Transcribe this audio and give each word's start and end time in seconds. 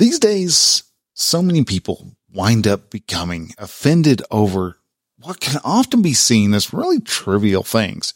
These 0.00 0.18
days, 0.18 0.84
so 1.12 1.42
many 1.42 1.62
people 1.62 2.16
wind 2.32 2.66
up 2.66 2.88
becoming 2.88 3.52
offended 3.58 4.22
over 4.30 4.78
what 5.18 5.40
can 5.40 5.60
often 5.62 6.00
be 6.00 6.14
seen 6.14 6.54
as 6.54 6.72
really 6.72 7.00
trivial 7.02 7.62
things. 7.62 8.14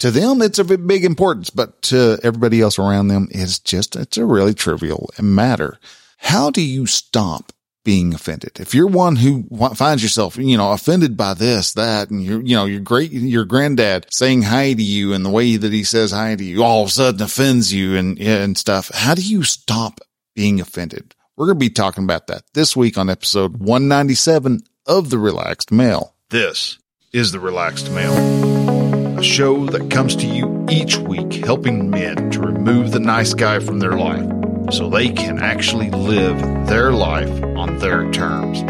To 0.00 0.10
them, 0.10 0.42
it's 0.42 0.58
of 0.58 0.66
big 0.88 1.04
importance, 1.04 1.48
but 1.48 1.82
to 1.82 2.18
everybody 2.24 2.60
else 2.60 2.80
around 2.80 3.06
them, 3.06 3.28
it's 3.30 3.60
just, 3.60 3.94
it's 3.94 4.16
a 4.16 4.24
really 4.24 4.54
trivial 4.54 5.08
matter. 5.20 5.78
How 6.18 6.50
do 6.50 6.62
you 6.62 6.86
stop 6.86 7.52
being 7.84 8.12
offended? 8.12 8.58
If 8.58 8.74
you're 8.74 8.88
one 8.88 9.14
who 9.14 9.44
finds 9.76 10.02
yourself, 10.02 10.36
you 10.36 10.56
know, 10.56 10.72
offended 10.72 11.16
by 11.16 11.34
this, 11.34 11.74
that, 11.74 12.10
and 12.10 12.24
you're, 12.24 12.42
you 12.42 12.56
know, 12.56 12.64
your 12.64 12.80
great, 12.80 13.12
your 13.12 13.44
granddad 13.44 14.06
saying 14.10 14.42
hi 14.42 14.72
to 14.72 14.82
you 14.82 15.12
and 15.12 15.24
the 15.24 15.30
way 15.30 15.56
that 15.56 15.72
he 15.72 15.84
says 15.84 16.10
hi 16.10 16.34
to 16.34 16.42
you 16.42 16.64
all 16.64 16.82
of 16.82 16.88
a 16.88 16.90
sudden 16.90 17.22
offends 17.22 17.72
you 17.72 17.94
and, 17.94 18.18
and 18.18 18.58
stuff. 18.58 18.90
How 18.92 19.14
do 19.14 19.22
you 19.22 19.44
stop 19.44 20.00
being 20.34 20.60
offended? 20.60 21.14
We're 21.40 21.46
going 21.46 21.58
to 21.58 21.64
be 21.64 21.70
talking 21.70 22.04
about 22.04 22.26
that 22.26 22.42
this 22.52 22.76
week 22.76 22.98
on 22.98 23.08
episode 23.08 23.56
197 23.60 24.60
of 24.84 25.08
the 25.08 25.16
Relaxed 25.16 25.72
Male. 25.72 26.14
This 26.28 26.78
is 27.14 27.32
the 27.32 27.40
Relaxed 27.40 27.90
Male, 27.92 29.18
a 29.18 29.22
show 29.22 29.64
that 29.64 29.90
comes 29.90 30.14
to 30.16 30.26
you 30.26 30.66
each 30.68 30.98
week 30.98 31.32
helping 31.32 31.88
men 31.88 32.30
to 32.32 32.40
remove 32.40 32.92
the 32.92 33.00
nice 33.00 33.32
guy 33.32 33.58
from 33.58 33.78
their 33.78 33.96
life 33.96 34.30
so 34.70 34.90
they 34.90 35.08
can 35.08 35.38
actually 35.38 35.88
live 35.92 36.38
their 36.66 36.92
life 36.92 37.42
on 37.56 37.78
their 37.78 38.10
terms. 38.10 38.60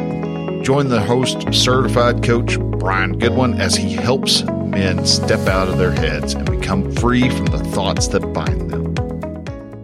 Join 0.64 0.90
the 0.90 1.02
host, 1.02 1.52
certified 1.52 2.22
coach 2.22 2.56
Brian 2.78 3.18
Goodwin, 3.18 3.60
as 3.60 3.74
he 3.74 3.94
helps 3.94 4.44
men 4.44 5.04
step 5.06 5.48
out 5.48 5.66
of 5.66 5.78
their 5.78 5.90
heads 5.90 6.34
and 6.34 6.48
become 6.48 6.92
free 6.92 7.30
from 7.30 7.46
the 7.46 7.58
thoughts 7.58 8.06
that 8.06 8.32
bind 8.32 8.70
them. 8.70 9.09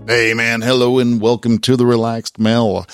Hey, 0.08 0.34
man. 0.34 0.62
Hello 0.62 1.00
and 1.00 1.20
welcome 1.20 1.58
to 1.58 1.76
the 1.76 1.84
Relaxed 1.84 2.38
Male. 2.38 2.86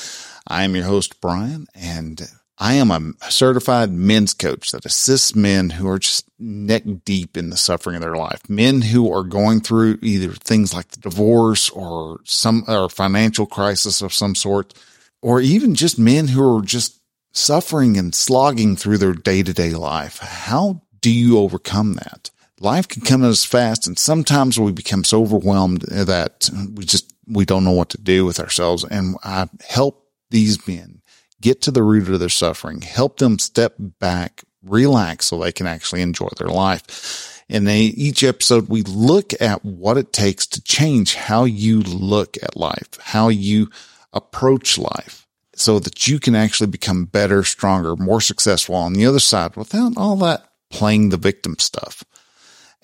I 0.49 0.65
am 0.65 0.75
your 0.75 0.87
host, 0.87 1.21
Brian, 1.21 1.67
and 1.75 2.23
I 2.57 2.73
am 2.73 2.91
a 2.91 3.31
certified 3.31 3.93
men's 3.93 4.33
coach 4.33 4.71
that 4.71 4.87
assists 4.87 5.37
men 5.37 5.69
who 5.69 5.87
are 5.91 5.99
just 5.99 6.25
neck 6.39 6.85
deep 7.05 7.37
in 7.37 7.51
the 7.51 7.59
suffering 7.59 7.97
of 7.97 8.01
their 8.01 8.17
life. 8.17 8.49
Men 8.49 8.81
who 8.81 9.13
are 9.13 9.25
going 9.25 9.61
through 9.61 9.99
either 10.01 10.33
things 10.33 10.73
like 10.73 10.89
the 10.89 11.01
divorce 11.01 11.69
or 11.69 12.21
some 12.25 12.65
or 12.67 12.89
financial 12.89 13.45
crisis 13.45 14.01
of 14.01 14.15
some 14.15 14.35
sort, 14.35 14.73
or 15.21 15.39
even 15.39 15.75
just 15.75 15.99
men 15.99 16.29
who 16.29 16.57
are 16.57 16.63
just 16.63 16.99
suffering 17.33 17.99
and 17.99 18.15
slogging 18.15 18.75
through 18.75 18.97
their 18.97 19.13
day 19.13 19.43
to 19.43 19.53
day 19.53 19.73
life. 19.73 20.17
How 20.21 20.81
do 21.03 21.13
you 21.13 21.39
overcome 21.39 21.93
that? 21.93 22.31
Life 22.63 22.87
can 22.87 23.03
come 23.03 23.25
as 23.25 23.45
fast 23.45 23.89
and 23.89 23.99
sometimes 23.99 24.59
we 24.59 24.71
become 24.71 25.03
so 25.03 25.23
overwhelmed 25.23 25.83
that 25.83 26.49
we 26.75 26.85
just, 26.85 27.13
we 27.27 27.45
don't 27.45 27.65
know 27.65 27.73
what 27.73 27.89
to 27.89 28.01
do 28.01 28.25
with 28.25 28.39
ourselves. 28.39 28.85
And 28.85 29.17
I 29.25 29.49
help 29.69 30.07
these 30.31 30.65
men 30.69 31.03
get 31.41 31.61
to 31.63 31.73
the 31.73 31.83
root 31.83 32.09
of 32.09 32.21
their 32.21 32.29
suffering, 32.29 32.81
help 32.81 33.19
them 33.19 33.41
step 33.41 33.75
back, 33.79 34.45
relax 34.63 35.27
so 35.27 35.39
they 35.39 35.51
can 35.51 35.67
actually 35.67 36.03
enjoy 36.03 36.29
their 36.39 36.49
life. 36.49 37.43
And 37.49 37.69
in 37.69 37.75
each 37.75 38.23
episode, 38.23 38.69
we 38.69 38.83
look 38.83 39.33
at 39.41 39.65
what 39.65 39.99
it 39.99 40.13
takes 40.13 40.47
to 40.47 40.63
change 40.63 41.17
how 41.17 41.43
you 41.43 41.81
look 41.81 42.37
at 42.41 42.57
life, 42.57 42.97
how 43.01 43.29
you 43.29 43.71
approach 44.13 44.79
life 44.79 45.27
so 45.57 45.81
that 45.81 46.07
you 46.07 46.21
can 46.21 46.37
actually 46.37 46.69
become 46.69 47.07
better, 47.07 47.43
stronger, 47.43 47.97
more 47.97 48.21
successful 48.21 48.77
on 48.77 48.93
the 48.93 49.05
other 49.05 49.19
side 49.19 49.57
without 49.57 49.95
all 49.97 50.17
that 50.17 50.49
playing 50.71 51.09
the 51.09 51.17
victim 51.17 51.59
stuff. 51.59 52.05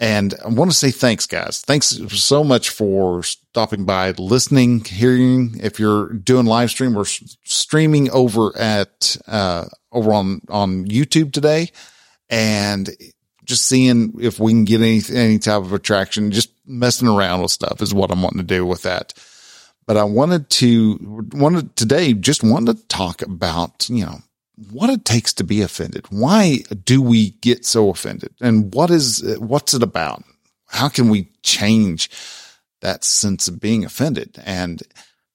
And 0.00 0.34
I 0.44 0.48
want 0.48 0.70
to 0.70 0.77
say 0.77 0.92
thanks, 0.92 1.27
guys. 1.27 1.60
Thanks 1.60 1.88
so 1.88 2.44
much 2.44 2.70
for 2.70 3.24
stopping 3.24 3.84
by, 3.84 4.12
listening, 4.12 4.84
hearing. 4.84 5.58
If 5.60 5.80
you're 5.80 6.12
doing 6.12 6.46
live 6.46 6.70
stream, 6.70 6.94
we're 6.94 7.04
streaming 7.04 8.08
over 8.10 8.56
at, 8.56 9.16
uh, 9.26 9.66
over 9.91 10.12
on, 10.12 10.41
on 10.48 10.84
YouTube 10.86 11.32
today 11.32 11.70
and 12.30 12.88
just 13.44 13.66
seeing 13.66 14.14
if 14.20 14.38
we 14.38 14.53
can 14.53 14.64
get 14.64 14.81
any, 14.81 15.00
any 15.12 15.38
type 15.41 15.62
of 15.62 15.72
attraction, 15.72 16.30
just 16.30 16.53
messing 16.65 17.09
around 17.09 17.42
with 17.42 17.50
stuff 17.50 17.82
is 17.82 17.92
what 17.92 18.12
I'm 18.12 18.22
wanting 18.22 18.38
to 18.38 18.44
do 18.44 18.65
with 18.65 18.82
that. 18.82 19.15
But 19.86 19.97
I 19.97 20.04
wanted 20.04 20.48
to, 20.50 21.25
wanted 21.32 21.75
today, 21.75 22.12
just 22.12 22.44
wanted 22.44 22.76
to 22.76 22.86
talk 22.88 23.22
about, 23.22 23.88
you 23.88 24.04
know, 24.04 24.19
what 24.70 24.91
it 24.91 25.04
takes 25.04 25.32
to 25.34 25.44
be 25.44 25.62
offended. 25.62 26.06
Why 26.10 26.58
do 26.84 27.00
we 27.00 27.30
get 27.30 27.64
so 27.64 27.91
offended? 27.91 28.34
And 28.41 28.74
what 28.74 28.91
is, 28.91 29.36
what's 29.38 29.74
it 29.74 29.82
about? 29.82 30.24
How 30.66 30.88
can 30.88 31.08
we 31.08 31.30
change 31.42 32.10
that 32.80 33.04
sense 33.04 33.48
of 33.48 33.60
being 33.60 33.84
offended? 33.84 34.38
And 34.44 34.82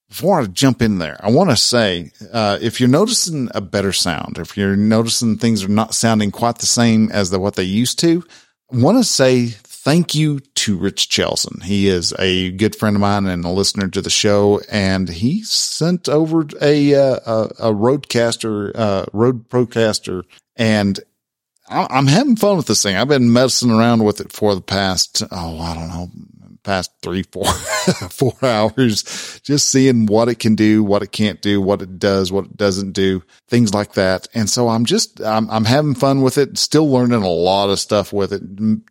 before 0.10 0.42
I 0.42 0.46
jump 0.46 0.82
in 0.82 1.00
there, 1.00 1.20
I 1.22 1.32
want 1.32 1.50
to 1.50 1.56
say, 1.56 2.12
uh, 2.32 2.60
if 2.62 2.80
you're 2.80 2.90
noticing 2.90 3.50
a 3.56 3.62
better 3.62 3.92
sound, 3.92 4.38
if 4.38 4.56
you're 4.56 4.76
noticing 4.76 5.38
things 5.38 5.64
are 5.64 5.70
not 5.70 5.96
sounding 5.96 6.30
quite 6.30 6.60
the 6.60 6.68
same 6.68 7.12
as 7.12 7.30
the, 7.32 7.40
what 7.40 7.56
they 7.56 7.64
used 7.64 8.00
to, 8.00 8.24
I 8.72 8.78
want 8.78 8.98
to 9.00 9.04
say 9.04 9.56
thank 9.84 10.16
you 10.16 10.40
to 10.40 10.78
Rich 10.78 11.10
Chelson. 11.10 11.62
He 11.64 11.88
is 11.88 12.14
a 12.18 12.52
good 12.52 12.76
friend 12.76 12.96
of 12.96 13.02
mine 13.02 13.26
and 13.26 13.44
a 13.44 13.50
listener 13.50 13.90
to 13.90 14.02
the 14.02 14.10
show, 14.10 14.62
and 14.72 15.10
he 15.10 15.44
sent 15.44 16.08
over 16.08 16.48
a 16.62 16.96
uh, 16.96 17.20
a, 17.26 17.44
a 17.60 17.74
Rodecaster, 17.74 18.72
uh, 18.74 19.06
Rode 19.12 19.50
Procaster, 19.50 20.24
and 20.56 21.00
I'm 21.68 22.08
having 22.08 22.36
fun 22.36 22.58
with 22.58 22.68
this 22.68 22.82
thing. 22.82 22.96
I've 22.96 23.08
been 23.08 23.34
messing 23.34 23.72
around 23.72 24.04
with 24.04 24.22
it 24.22 24.32
for 24.32 24.56
the 24.56 24.62
past 24.62 25.24
oh 25.32 25.60
I 25.60 25.74
don't 25.74 25.90
know 25.90 26.10
past 26.64 26.92
three, 27.02 27.24
four, 27.24 27.46
four 28.10 28.34
hours, 28.42 29.40
just 29.44 29.70
seeing 29.70 30.06
what 30.06 30.30
it 30.30 30.40
can 30.40 30.56
do, 30.56 30.84
what 30.84 31.04
it 31.04 31.12
can't 31.12 31.42
do, 31.42 31.62
what 31.62 31.82
it 31.82 32.00
does, 32.00 32.32
what 32.32 32.46
it 32.46 32.58
doesn't 32.58 32.92
do, 32.92 33.24
things 33.48 33.74
like 33.74 33.94
that. 33.94 34.28
And 34.34 34.50
so 34.50 34.70
I'm 34.70 34.86
just, 34.86 35.22
I'm, 35.22 35.50
I'm 35.50 35.66
having 35.66 35.96
fun 35.96 36.22
with 36.22 36.38
it, 36.38 36.58
still 36.58 36.90
learning 36.90 37.22
a 37.22 37.30
lot 37.30 37.70
of 37.70 37.80
stuff 37.80 38.14
with 38.14 38.34
it, 38.34 38.42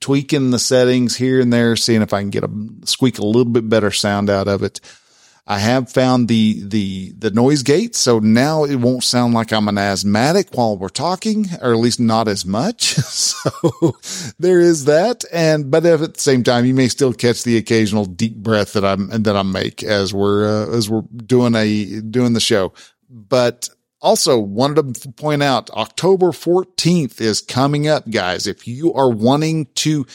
tweaking 0.00 0.50
the 0.50 0.58
settings 0.58 1.16
here 1.16 1.40
and 1.40 1.52
there, 1.52 1.76
seeing 1.76 2.02
if 2.02 2.12
I 2.12 2.20
can 2.20 2.30
get 2.30 2.44
a 2.44 2.50
squeak 2.84 3.18
a 3.18 3.26
little 3.26 3.44
bit 3.44 3.68
better 3.68 3.90
sound 3.90 4.30
out 4.30 4.48
of 4.48 4.62
it. 4.62 4.80
I 5.44 5.58
have 5.58 5.90
found 5.90 6.28
the, 6.28 6.62
the, 6.64 7.12
the 7.18 7.30
noise 7.30 7.62
gate. 7.62 7.96
So 7.96 8.20
now 8.20 8.64
it 8.64 8.76
won't 8.76 9.02
sound 9.02 9.34
like 9.34 9.52
I'm 9.52 9.66
an 9.66 9.76
asthmatic 9.76 10.54
while 10.54 10.78
we're 10.78 10.88
talking, 10.88 11.46
or 11.60 11.72
at 11.72 11.78
least 11.78 11.98
not 11.98 12.28
as 12.28 12.46
much. 12.46 12.94
so 12.94 13.96
there 14.38 14.60
is 14.60 14.84
that. 14.84 15.24
And, 15.32 15.70
but 15.70 15.84
at 15.84 16.14
the 16.14 16.20
same 16.20 16.44
time, 16.44 16.64
you 16.64 16.74
may 16.74 16.88
still 16.88 17.12
catch 17.12 17.42
the 17.42 17.56
occasional 17.56 18.04
deep 18.04 18.36
breath 18.36 18.74
that 18.74 18.84
I'm, 18.84 19.08
that 19.08 19.36
I 19.36 19.42
make 19.42 19.82
as 19.82 20.14
we're, 20.14 20.46
uh, 20.46 20.76
as 20.76 20.88
we're 20.88 21.02
doing 21.16 21.56
a, 21.56 22.00
doing 22.00 22.34
the 22.34 22.40
show. 22.40 22.72
But 23.10 23.68
also 24.00 24.38
wanted 24.38 24.94
to 24.96 25.12
point 25.12 25.42
out 25.42 25.70
October 25.70 26.28
14th 26.28 27.20
is 27.20 27.40
coming 27.40 27.88
up, 27.88 28.08
guys. 28.10 28.46
If 28.46 28.68
you 28.68 28.92
are 28.94 29.10
wanting 29.10 29.66
to, 29.76 30.06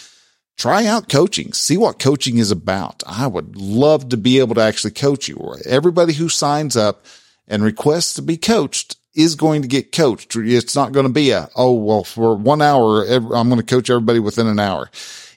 try 0.58 0.86
out 0.86 1.08
coaching, 1.08 1.54
see 1.54 1.78
what 1.78 2.00
coaching 2.00 2.38
is 2.40 2.52
about. 2.52 3.04
I 3.06 3.28
would 3.28 3.56
love 3.56 4.10
to 4.10 4.18
be 4.18 4.40
able 4.40 4.56
to 4.56 4.62
actually 4.62 4.92
coach 4.92 5.28
you. 5.28 5.56
Everybody 5.66 6.14
who 6.14 6.30
signs 6.30 6.76
up 6.76 7.06
and 7.48 7.64
requests 7.64 8.16
to 8.16 8.22
be 8.22 8.38
coached 8.38 8.98
is 9.16 9.36
going 9.36 9.62
to 9.62 9.68
get 9.68 9.92
coached. 9.92 10.36
It's 10.36 10.76
not 10.76 10.92
going 10.92 11.06
to 11.06 11.14
be 11.14 11.32
a, 11.32 11.50
oh, 11.56 11.74
well, 11.74 12.04
for 12.04 12.36
one 12.36 12.62
hour, 12.62 13.04
I'm 13.08 13.50
going 13.50 13.58
to 13.58 13.64
coach 13.64 13.90
everybody 13.90 14.20
within 14.20 14.48
an 14.48 14.60
hour. 14.60 14.90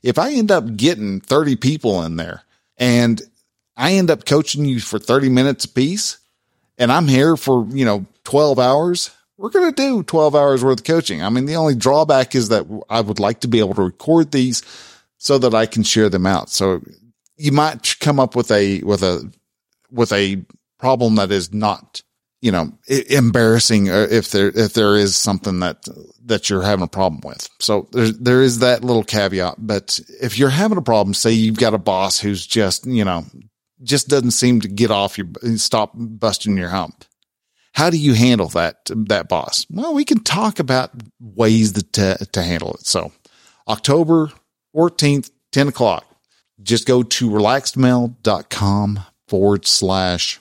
If 0.02 0.18
I 0.18 0.32
end 0.32 0.50
up 0.50 0.76
getting 0.76 1.20
30 1.20 1.56
people 1.56 2.02
in 2.02 2.16
there 2.16 2.42
and 2.78 3.20
I 3.76 3.94
end 3.94 4.10
up 4.10 4.24
coaching 4.24 4.64
you 4.64 4.80
for 4.80 4.98
30 4.98 5.28
minutes 5.28 5.66
a 5.66 5.68
piece 5.68 6.18
and 6.78 6.90
I'm 6.90 7.08
here 7.08 7.36
for, 7.36 7.66
you 7.70 7.84
know, 7.84 8.06
12 8.24 8.58
hours, 8.58 9.10
we're 9.36 9.50
going 9.50 9.72
to 9.72 9.82
do 9.82 10.02
12 10.02 10.34
hours 10.34 10.64
worth 10.64 10.80
of 10.80 10.84
coaching. 10.84 11.22
I 11.22 11.28
mean, 11.30 11.46
the 11.46 11.56
only 11.56 11.74
drawback 11.74 12.34
is 12.34 12.48
that 12.50 12.66
I 12.90 13.00
would 13.00 13.18
like 13.18 13.40
to 13.40 13.48
be 13.48 13.60
able 13.60 13.74
to 13.74 13.82
record 13.82 14.30
these 14.30 14.62
so 15.20 15.36
that 15.36 15.54
I 15.54 15.66
can 15.66 15.82
share 15.82 16.08
them 16.08 16.26
out. 16.26 16.48
So 16.48 16.80
you 17.36 17.52
might 17.52 17.96
come 18.00 18.18
up 18.18 18.34
with 18.34 18.50
a, 18.50 18.80
with 18.82 19.02
a, 19.02 19.30
with 19.90 20.12
a 20.12 20.42
problem 20.78 21.16
that 21.16 21.30
is 21.30 21.52
not, 21.52 22.02
you 22.40 22.50
know, 22.50 22.72
embarrassing 22.88 23.90
uh, 23.90 24.06
if 24.10 24.30
there, 24.30 24.48
if 24.48 24.72
there 24.72 24.96
is 24.96 25.14
something 25.14 25.60
that, 25.60 25.86
that 26.24 26.48
you're 26.48 26.62
having 26.62 26.84
a 26.84 26.88
problem 26.88 27.20
with. 27.22 27.50
So 27.58 27.86
there, 27.92 28.10
there 28.12 28.42
is 28.42 28.60
that 28.60 28.82
little 28.82 29.04
caveat. 29.04 29.56
But 29.58 30.00
if 30.22 30.38
you're 30.38 30.48
having 30.48 30.78
a 30.78 30.82
problem, 30.82 31.12
say 31.12 31.32
you've 31.32 31.58
got 31.58 31.74
a 31.74 31.78
boss 31.78 32.18
who's 32.18 32.46
just, 32.46 32.86
you 32.86 33.04
know, 33.04 33.26
just 33.82 34.08
doesn't 34.08 34.30
seem 34.30 34.62
to 34.62 34.68
get 34.68 34.90
off 34.90 35.18
your, 35.18 35.26
stop 35.56 35.92
busting 35.94 36.56
your 36.56 36.70
hump. 36.70 37.04
How 37.74 37.90
do 37.90 37.98
you 37.98 38.14
handle 38.14 38.48
that, 38.48 38.76
that 38.88 39.28
boss? 39.28 39.66
Well, 39.68 39.92
we 39.92 40.06
can 40.06 40.24
talk 40.24 40.60
about 40.60 40.92
ways 41.20 41.74
to, 41.74 42.16
to 42.16 42.42
handle 42.42 42.72
it. 42.72 42.86
So 42.86 43.12
October 43.68 44.32
14th, 44.74 45.30
10 45.52 45.68
o'clock. 45.68 46.06
Just 46.62 46.86
go 46.86 47.02
to 47.02 47.30
relaxedmale.com 47.30 49.00
forward 49.28 49.66
slash 49.66 50.40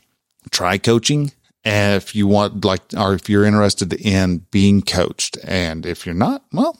try 0.51 0.77
coaching. 0.77 1.31
If 1.63 2.15
you 2.15 2.27
want, 2.27 2.63
like, 2.65 2.81
or 2.97 3.13
if 3.13 3.29
you're 3.29 3.45
interested 3.45 3.93
in 3.93 4.45
being 4.51 4.81
coached, 4.81 5.37
and 5.43 5.85
if 5.85 6.05
you're 6.05 6.15
not, 6.15 6.43
well, 6.51 6.79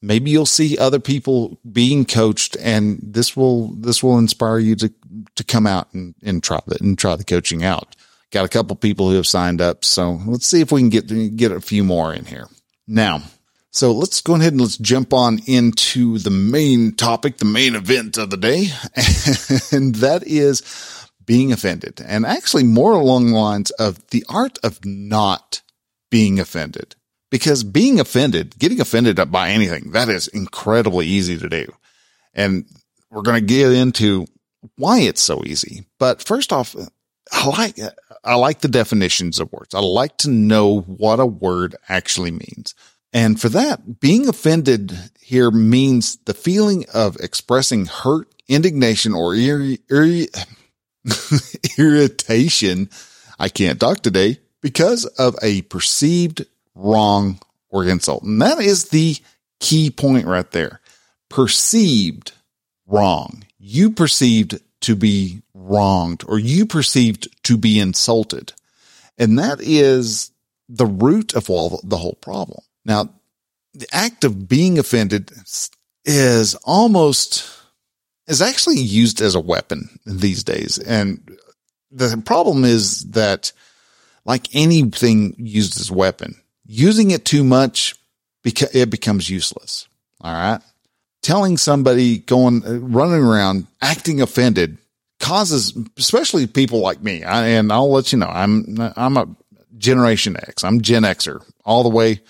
maybe 0.00 0.30
you'll 0.30 0.46
see 0.46 0.78
other 0.78 1.00
people 1.00 1.58
being 1.70 2.04
coached, 2.04 2.56
and 2.60 2.98
this 3.02 3.36
will 3.36 3.68
this 3.74 4.02
will 4.02 4.18
inspire 4.18 4.58
you 4.58 4.76
to 4.76 4.92
to 5.34 5.44
come 5.44 5.66
out 5.66 5.92
and, 5.92 6.14
and 6.22 6.42
try 6.42 6.60
the 6.66 6.78
and 6.80 6.96
try 6.98 7.16
the 7.16 7.24
coaching 7.24 7.64
out. 7.64 7.96
Got 8.30 8.44
a 8.44 8.48
couple 8.48 8.76
people 8.76 9.10
who 9.10 9.16
have 9.16 9.26
signed 9.26 9.60
up. 9.60 9.84
So 9.84 10.20
let's 10.24 10.46
see 10.46 10.60
if 10.60 10.70
we 10.70 10.80
can 10.80 10.88
get, 10.88 11.36
get 11.36 11.50
a 11.50 11.60
few 11.60 11.82
more 11.82 12.14
in 12.14 12.24
here. 12.24 12.46
Now, 12.86 13.22
so 13.70 13.92
let's 13.92 14.20
go 14.20 14.34
ahead 14.34 14.52
and 14.52 14.60
let's 14.60 14.76
jump 14.76 15.12
on 15.12 15.40
into 15.46 16.18
the 16.18 16.30
main 16.30 16.94
topic, 16.94 17.38
the 17.38 17.44
main 17.44 17.74
event 17.74 18.18
of 18.18 18.30
the 18.30 18.36
day. 18.36 18.68
and 19.76 19.94
that 19.96 20.24
is 20.26 20.62
being 21.24 21.52
offended 21.52 22.00
and 22.04 22.26
actually 22.26 22.64
more 22.64 22.92
along 22.92 23.26
the 23.26 23.36
lines 23.36 23.70
of 23.72 24.04
the 24.08 24.24
art 24.28 24.58
of 24.64 24.84
not 24.84 25.62
being 26.10 26.40
offended 26.40 26.96
because 27.30 27.62
being 27.62 28.00
offended, 28.00 28.58
getting 28.58 28.80
offended 28.80 29.20
by 29.30 29.50
anything, 29.50 29.92
that 29.92 30.08
is 30.08 30.26
incredibly 30.28 31.06
easy 31.06 31.38
to 31.38 31.48
do. 31.48 31.72
And 32.34 32.64
we're 33.10 33.22
going 33.22 33.40
to 33.40 33.46
get 33.46 33.72
into 33.72 34.26
why 34.76 35.00
it's 35.00 35.22
so 35.22 35.42
easy. 35.46 35.84
But 35.98 36.22
first 36.22 36.52
off, 36.52 36.74
I 37.32 37.46
like, 37.46 37.78
I 38.24 38.34
like 38.34 38.60
the 38.60 38.68
definitions 38.68 39.38
of 39.38 39.52
words. 39.52 39.74
I 39.74 39.80
like 39.80 40.16
to 40.18 40.30
know 40.30 40.80
what 40.80 41.20
a 41.20 41.26
word 41.26 41.76
actually 41.88 42.32
means. 42.32 42.74
And 43.12 43.40
for 43.40 43.48
that, 43.48 44.00
being 44.00 44.28
offended 44.28 44.96
here 45.20 45.50
means 45.50 46.16
the 46.26 46.34
feeling 46.34 46.84
of 46.94 47.16
expressing 47.16 47.86
hurt, 47.86 48.28
indignation, 48.48 49.14
or 49.14 49.34
ir- 49.34 49.78
ir- 49.88 50.26
irritation. 51.78 52.88
I 53.38 53.48
can't 53.48 53.80
talk 53.80 54.02
today 54.02 54.38
because 54.60 55.06
of 55.06 55.36
a 55.42 55.62
perceived 55.62 56.46
wrong 56.74 57.40
or 57.68 57.84
insult. 57.84 58.22
And 58.22 58.40
that 58.42 58.60
is 58.60 58.90
the 58.90 59.16
key 59.58 59.90
point 59.90 60.26
right 60.26 60.50
there. 60.50 60.80
Perceived 61.28 62.32
wrong. 62.86 63.44
You 63.58 63.90
perceived 63.90 64.60
to 64.82 64.96
be 64.96 65.42
wronged 65.54 66.24
or 66.26 66.38
you 66.38 66.66
perceived 66.66 67.28
to 67.44 67.56
be 67.56 67.78
insulted. 67.78 68.52
And 69.18 69.38
that 69.38 69.60
is 69.60 70.30
the 70.68 70.86
root 70.86 71.34
of 71.34 71.50
all 71.50 71.80
the 71.84 71.98
whole 71.98 72.16
problem. 72.20 72.60
Now, 72.84 73.10
the 73.74 73.86
act 73.92 74.24
of 74.24 74.48
being 74.48 74.78
offended 74.78 75.30
is 76.04 76.54
almost 76.64 77.48
is 78.26 78.40
actually 78.40 78.78
used 78.78 79.20
as 79.20 79.34
a 79.34 79.40
weapon 79.40 79.88
these 80.06 80.44
days. 80.44 80.78
And 80.78 81.36
the 81.90 82.22
problem 82.24 82.64
is 82.64 83.10
that 83.10 83.52
like 84.24 84.54
anything 84.54 85.34
used 85.36 85.80
as 85.80 85.90
a 85.90 85.94
weapon, 85.94 86.36
using 86.64 87.10
it 87.10 87.24
too 87.24 87.42
much, 87.42 87.96
because 88.42 88.74
it 88.74 88.90
becomes 88.90 89.28
useless. 89.28 89.88
All 90.20 90.32
right. 90.32 90.60
Telling 91.22 91.56
somebody 91.56 92.18
going, 92.18 92.64
uh, 92.64 92.78
running 92.78 93.22
around, 93.22 93.66
acting 93.82 94.22
offended 94.22 94.78
causes, 95.18 95.76
especially 95.98 96.46
people 96.46 96.80
like 96.80 97.02
me. 97.02 97.24
I, 97.24 97.48
and 97.48 97.72
I'll 97.72 97.90
let 97.90 98.12
you 98.12 98.18
know, 98.18 98.28
I'm, 98.28 98.76
I'm 98.96 99.16
a 99.16 99.28
generation 99.76 100.36
X. 100.36 100.64
I'm 100.64 100.80
Gen 100.80 101.02
Xer 101.02 101.44
all 101.64 101.82
the 101.82 101.90
way. 101.90 102.20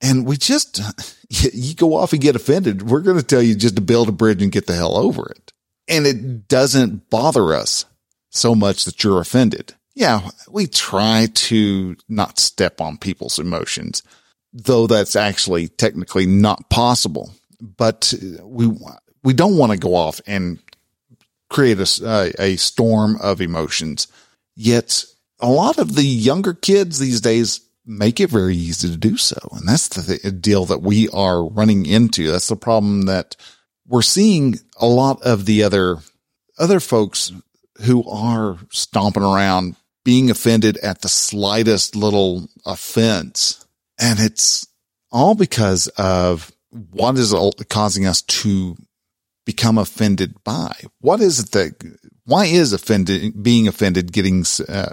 And 0.00 0.26
we 0.26 0.36
just, 0.36 0.80
you 1.28 1.74
go 1.74 1.94
off 1.94 2.12
and 2.12 2.22
get 2.22 2.36
offended. 2.36 2.88
We're 2.88 3.00
going 3.00 3.16
to 3.16 3.22
tell 3.22 3.42
you 3.42 3.54
just 3.54 3.76
to 3.76 3.82
build 3.82 4.08
a 4.08 4.12
bridge 4.12 4.42
and 4.42 4.52
get 4.52 4.66
the 4.66 4.74
hell 4.74 4.96
over 4.96 5.28
it. 5.30 5.52
And 5.88 6.06
it 6.06 6.48
doesn't 6.48 7.10
bother 7.10 7.54
us 7.54 7.84
so 8.30 8.54
much 8.54 8.84
that 8.84 9.02
you're 9.02 9.20
offended. 9.20 9.74
Yeah, 9.94 10.28
we 10.50 10.66
try 10.66 11.28
to 11.32 11.96
not 12.08 12.38
step 12.38 12.80
on 12.80 12.98
people's 12.98 13.38
emotions, 13.38 14.02
though 14.52 14.86
that's 14.86 15.16
actually 15.16 15.68
technically 15.68 16.26
not 16.26 16.68
possible. 16.68 17.32
But 17.60 18.12
we, 18.42 18.70
we 19.22 19.32
don't 19.32 19.56
want 19.56 19.72
to 19.72 19.78
go 19.78 19.94
off 19.94 20.20
and 20.26 20.58
create 21.48 21.78
a, 21.78 22.34
a 22.38 22.56
storm 22.56 23.16
of 23.22 23.40
emotions. 23.40 24.08
Yet 24.54 25.04
a 25.40 25.48
lot 25.48 25.78
of 25.78 25.94
the 25.94 26.04
younger 26.04 26.54
kids 26.54 26.98
these 26.98 27.20
days 27.20 27.60
make 27.86 28.20
it 28.20 28.30
very 28.30 28.56
easy 28.56 28.90
to 28.90 28.96
do 28.96 29.16
so. 29.16 29.36
And 29.52 29.68
that's 29.68 29.88
the 29.88 30.32
deal 30.32 30.64
that 30.66 30.82
we 30.82 31.08
are 31.10 31.44
running 31.44 31.86
into. 31.86 32.30
That's 32.30 32.48
the 32.48 32.56
problem 32.56 33.02
that 33.02 33.36
we're 33.86 34.02
seeing 34.02 34.56
a 34.78 34.86
lot 34.86 35.22
of 35.22 35.46
the 35.46 35.62
other, 35.62 35.98
other 36.58 36.80
folks 36.80 37.32
who 37.82 38.08
are 38.08 38.58
stomping 38.70 39.22
around 39.22 39.76
being 40.04 40.30
offended 40.30 40.76
at 40.78 41.02
the 41.02 41.08
slightest 41.08 41.94
little 41.94 42.48
offense. 42.64 43.64
And 43.98 44.18
it's 44.18 44.66
all 45.10 45.34
because 45.34 45.88
of 45.96 46.52
what 46.90 47.16
is 47.16 47.34
causing 47.68 48.06
us 48.06 48.22
to 48.22 48.76
become 49.46 49.78
offended 49.78 50.34
by? 50.44 50.74
What 51.00 51.20
is 51.20 51.38
it 51.38 51.52
that, 51.52 51.98
why 52.24 52.46
is 52.46 52.72
offended, 52.72 53.42
being 53.42 53.68
offended, 53.68 54.12
getting, 54.12 54.44
uh, 54.68 54.90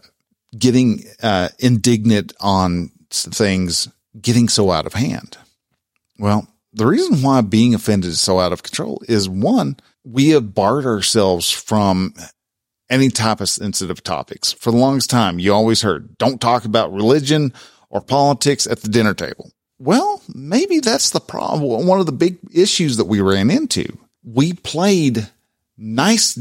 getting, 0.58 1.04
uh, 1.22 1.50
indignant 1.60 2.34
on 2.40 2.92
things 3.10 3.88
getting 4.20 4.50
so 4.50 4.72
out 4.72 4.86
of 4.86 4.94
hand? 4.94 5.38
Well, 6.20 6.48
the 6.72 6.86
reason 6.86 7.22
why 7.22 7.42
being 7.42 7.74
offended 7.74 8.12
is 8.12 8.22
so 8.22 8.40
out 8.40 8.54
of 8.54 8.64
control 8.64 9.02
is 9.08 9.30
one, 9.30 9.78
we 10.04 10.30
have 10.30 10.54
barred 10.54 10.86
ourselves 10.86 11.50
from 11.50 12.14
any 12.90 13.10
type 13.10 13.42
of 13.42 13.50
sensitive 13.50 14.04
topics. 14.04 14.52
For 14.54 14.72
the 14.72 14.78
longest 14.78 15.10
time, 15.10 15.40
you 15.40 15.54
always 15.54 15.82
heard, 15.82 16.18
don't 16.18 16.42
talk 16.42 16.66
about 16.66 16.94
religion 16.94 17.54
or 17.90 18.02
politics 18.02 18.68
at 18.68 18.82
the 18.82 18.90
dinner 18.90 19.14
table. 19.14 19.52
Well, 19.80 20.22
maybe 20.34 20.80
that's 20.80 21.10
the 21.10 21.20
problem. 21.20 21.88
One 21.88 22.00
of 22.00 22.06
the 22.06 22.12
big 22.12 22.38
issues 22.54 22.98
that 22.98 23.06
we 23.06 23.22
ran 23.22 23.50
into 23.50 23.98
we 24.24 24.54
played 24.54 25.28
nice 25.78 26.40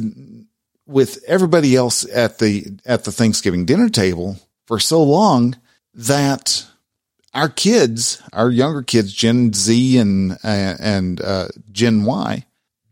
with 0.86 1.22
everybody 1.26 1.76
else 1.76 2.06
at 2.12 2.38
the 2.38 2.66
at 2.84 3.04
the 3.04 3.12
Thanksgiving 3.12 3.64
dinner 3.64 3.88
table 3.88 4.38
for 4.66 4.78
so 4.78 5.02
long 5.02 5.56
that 5.94 6.66
our 7.34 7.48
kids, 7.48 8.22
our 8.32 8.50
younger 8.50 8.82
kids, 8.82 9.12
Gen 9.12 9.52
Z 9.52 9.98
and 9.98 10.32
uh, 10.32 10.74
and 10.78 11.20
uh, 11.20 11.48
Gen 11.70 12.04
Y, 12.04 12.44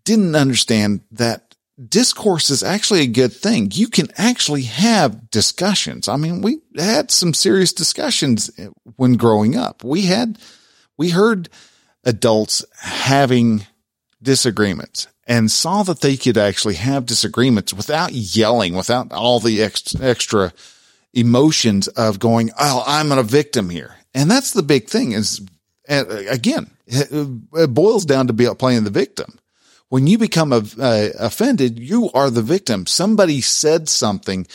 didn't 0.04 0.34
understand 0.34 1.00
that 1.12 1.54
discourse 1.88 2.50
is 2.50 2.62
actually 2.62 3.00
a 3.00 3.06
good 3.06 3.32
thing. 3.32 3.70
You 3.72 3.88
can 3.88 4.08
actually 4.16 4.62
have 4.62 5.30
discussions. 5.30 6.08
I 6.08 6.16
mean, 6.16 6.42
we 6.42 6.60
had 6.76 7.10
some 7.10 7.34
serious 7.34 7.72
discussions 7.72 8.50
when 8.96 9.14
growing 9.14 9.56
up. 9.56 9.82
We 9.84 10.02
had 10.02 10.38
we 10.96 11.10
heard 11.10 11.48
adults 12.04 12.64
having 12.80 13.66
disagreements 14.22 15.08
and 15.26 15.50
saw 15.50 15.82
that 15.84 16.00
they 16.00 16.16
could 16.16 16.36
actually 16.36 16.74
have 16.74 17.06
disagreements 17.06 17.72
without 17.72 18.12
yelling, 18.12 18.74
without 18.74 19.12
all 19.12 19.40
the 19.40 19.62
ex- 19.62 19.94
extra 20.00 20.52
emotions 21.12 21.88
of 21.88 22.18
going, 22.18 22.50
Oh, 22.58 22.82
I'm 22.86 23.12
a 23.12 23.22
victim 23.22 23.70
here. 23.70 23.96
And 24.14 24.30
that's 24.30 24.52
the 24.52 24.62
big 24.62 24.88
thing 24.88 25.12
is, 25.12 25.40
again, 25.88 26.70
it 26.86 27.74
boils 27.74 28.04
down 28.04 28.26
to 28.26 28.32
be 28.32 28.48
playing 28.58 28.84
the 28.84 28.90
victim. 28.90 29.38
When 29.88 30.06
you 30.06 30.18
become 30.18 30.52
uh, 30.52 30.62
offended, 31.18 31.78
you 31.78 32.10
are 32.12 32.30
the 32.30 32.42
victim. 32.42 32.86
Somebody 32.86 33.40
said 33.40 33.88
something 33.88 34.46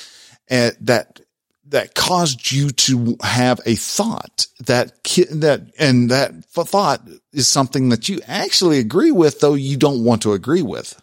uh, 0.49 0.71
that 0.81 1.21
that 1.67 1.95
caused 1.95 2.51
you 2.51 2.69
to 2.69 3.17
have 3.21 3.59
a 3.65 3.75
thought 3.75 4.47
that 4.65 5.03
that 5.31 5.71
and 5.79 6.11
that 6.11 6.45
thought 6.45 7.01
is 7.33 7.47
something 7.47 7.89
that 7.89 8.07
you 8.07 8.19
actually 8.27 8.79
agree 8.79 9.11
with 9.11 9.39
though 9.39 9.55
you 9.55 9.77
don't 9.77 10.03
want 10.03 10.21
to 10.21 10.33
agree 10.33 10.61
with. 10.61 11.01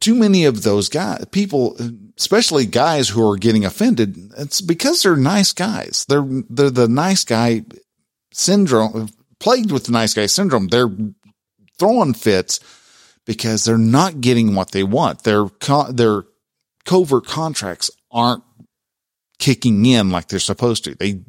Too 0.00 0.14
many 0.14 0.44
of 0.44 0.62
those 0.62 0.88
guys 0.88 1.24
people 1.30 1.76
especially 2.16 2.66
guys 2.66 3.08
who 3.08 3.30
are 3.30 3.36
getting 3.36 3.64
offended 3.64 4.16
it's 4.36 4.60
because 4.60 5.02
they're 5.02 5.16
nice 5.16 5.52
guys. 5.52 6.04
They're 6.08 6.26
they're 6.48 6.70
the 6.70 6.88
nice 6.88 7.24
guy 7.24 7.64
syndrome 8.32 9.10
plagued 9.38 9.70
with 9.70 9.84
the 9.84 9.92
nice 9.92 10.14
guy 10.14 10.26
syndrome. 10.26 10.68
They're 10.68 10.90
throwing 11.78 12.14
fits 12.14 12.60
because 13.24 13.64
they're 13.64 13.78
not 13.78 14.20
getting 14.20 14.54
what 14.54 14.72
they 14.72 14.82
want. 14.82 15.22
Their 15.22 15.46
their 15.90 16.24
covert 16.84 17.26
contracts 17.26 17.90
aren't 18.10 18.42
kicking 19.38 19.86
in 19.86 20.10
like 20.10 20.28
they're 20.28 20.38
supposed 20.38 20.84
to. 20.84 20.94
They, 20.94 21.20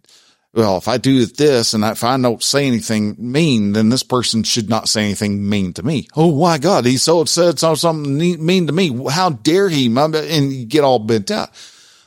well, 0.53 0.77
if 0.77 0.87
I 0.87 0.97
do 0.97 1.25
this 1.25 1.73
and 1.73 1.83
if 1.83 2.03
I 2.03 2.17
don't 2.17 2.41
say 2.41 2.65
anything 2.65 3.15
mean, 3.19 3.73
then 3.73 3.89
this 3.89 4.03
person 4.03 4.43
should 4.43 4.69
not 4.69 4.89
say 4.89 5.03
anything 5.03 5.47
mean 5.47 5.73
to 5.73 5.83
me. 5.83 6.07
Oh 6.15 6.39
my 6.39 6.57
God, 6.57 6.85
he's 6.85 7.03
so 7.03 7.21
upset, 7.21 7.59
so 7.59 7.75
something 7.75 8.17
mean 8.43 8.67
to 8.67 8.73
me. 8.73 9.05
How 9.09 9.29
dare 9.29 9.69
he? 9.69 9.85
And 9.95 10.51
you 10.51 10.65
get 10.65 10.83
all 10.83 10.99
bent 10.99 11.29
out. 11.29 11.49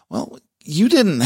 Well, 0.08 0.38
you 0.60 0.88
didn't, 0.88 1.22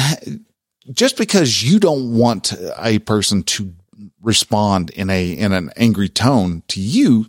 just 0.93 1.17
because 1.17 1.63
you 1.63 1.81
don't 1.81 2.17
want 2.17 2.53
a 2.79 2.99
person 3.01 3.43
to 3.45 3.75
respond 4.21 4.91
in 4.91 5.09
a, 5.09 5.33
in 5.33 5.53
an 5.53 5.71
angry 5.77 6.09
tone 6.09 6.63
to 6.69 6.81
you 6.81 7.27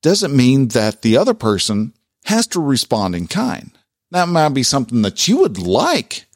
doesn't 0.00 0.36
mean 0.36 0.68
that 0.68 1.02
the 1.02 1.16
other 1.16 1.34
person 1.34 1.92
has 2.24 2.46
to 2.48 2.60
respond 2.60 3.14
in 3.16 3.26
kind. 3.26 3.72
That 4.10 4.28
might 4.28 4.50
be 4.50 4.62
something 4.62 5.02
that 5.02 5.26
you 5.26 5.38
would 5.38 5.58
like 5.58 6.26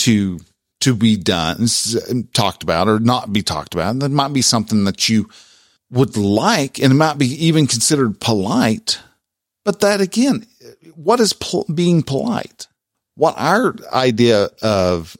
to 0.00 0.40
to 0.80 0.94
be 0.94 1.16
done, 1.16 1.66
talked 2.32 2.62
about, 2.62 2.88
or 2.88 2.98
not 2.98 3.32
be 3.32 3.42
talked 3.42 3.74
about. 3.74 3.98
That 3.98 4.10
might 4.10 4.32
be 4.32 4.42
something 4.42 4.84
that 4.84 5.08
you 5.10 5.28
would 5.90 6.16
like, 6.16 6.78
and 6.78 6.90
it 6.90 6.96
might 6.96 7.18
be 7.18 7.26
even 7.46 7.66
considered 7.66 8.18
polite. 8.18 8.98
But 9.64 9.80
that 9.80 10.00
again, 10.00 10.46
what 10.94 11.20
is 11.20 11.34
being 11.74 12.02
polite? 12.02 12.66
What 13.14 13.34
our 13.36 13.74
idea 13.92 14.48
of 14.62 15.16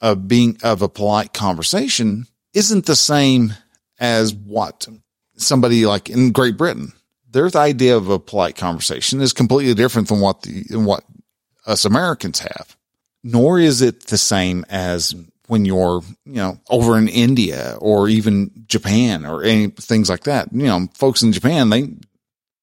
of 0.00 0.28
being 0.28 0.58
of 0.62 0.82
a 0.82 0.88
polite 0.88 1.32
conversation 1.32 2.26
isn't 2.54 2.86
the 2.86 2.96
same 2.96 3.54
as 3.98 4.32
what 4.34 4.86
somebody 5.36 5.86
like 5.86 6.08
in 6.08 6.32
Great 6.32 6.56
Britain. 6.56 6.92
Their 7.30 7.50
idea 7.54 7.96
of 7.96 8.08
a 8.08 8.18
polite 8.18 8.56
conversation 8.56 9.20
is 9.20 9.32
completely 9.32 9.74
different 9.74 10.08
than 10.08 10.20
what 10.20 10.42
the 10.42 10.64
what 10.72 11.04
us 11.66 11.84
Americans 11.84 12.40
have. 12.40 12.76
Nor 13.30 13.60
is 13.60 13.82
it 13.82 14.06
the 14.06 14.16
same 14.16 14.64
as 14.70 15.14
when 15.48 15.64
you're, 15.64 16.02
you 16.24 16.34
know, 16.34 16.58
over 16.70 16.96
in 16.96 17.08
India 17.08 17.76
or 17.80 18.08
even 18.08 18.50
Japan 18.66 19.26
or 19.26 19.42
any 19.42 19.68
things 19.68 20.08
like 20.08 20.24
that. 20.24 20.48
You 20.52 20.66
know, 20.66 20.88
folks 20.94 21.22
in 21.22 21.32
Japan, 21.32 21.68
they 21.68 21.90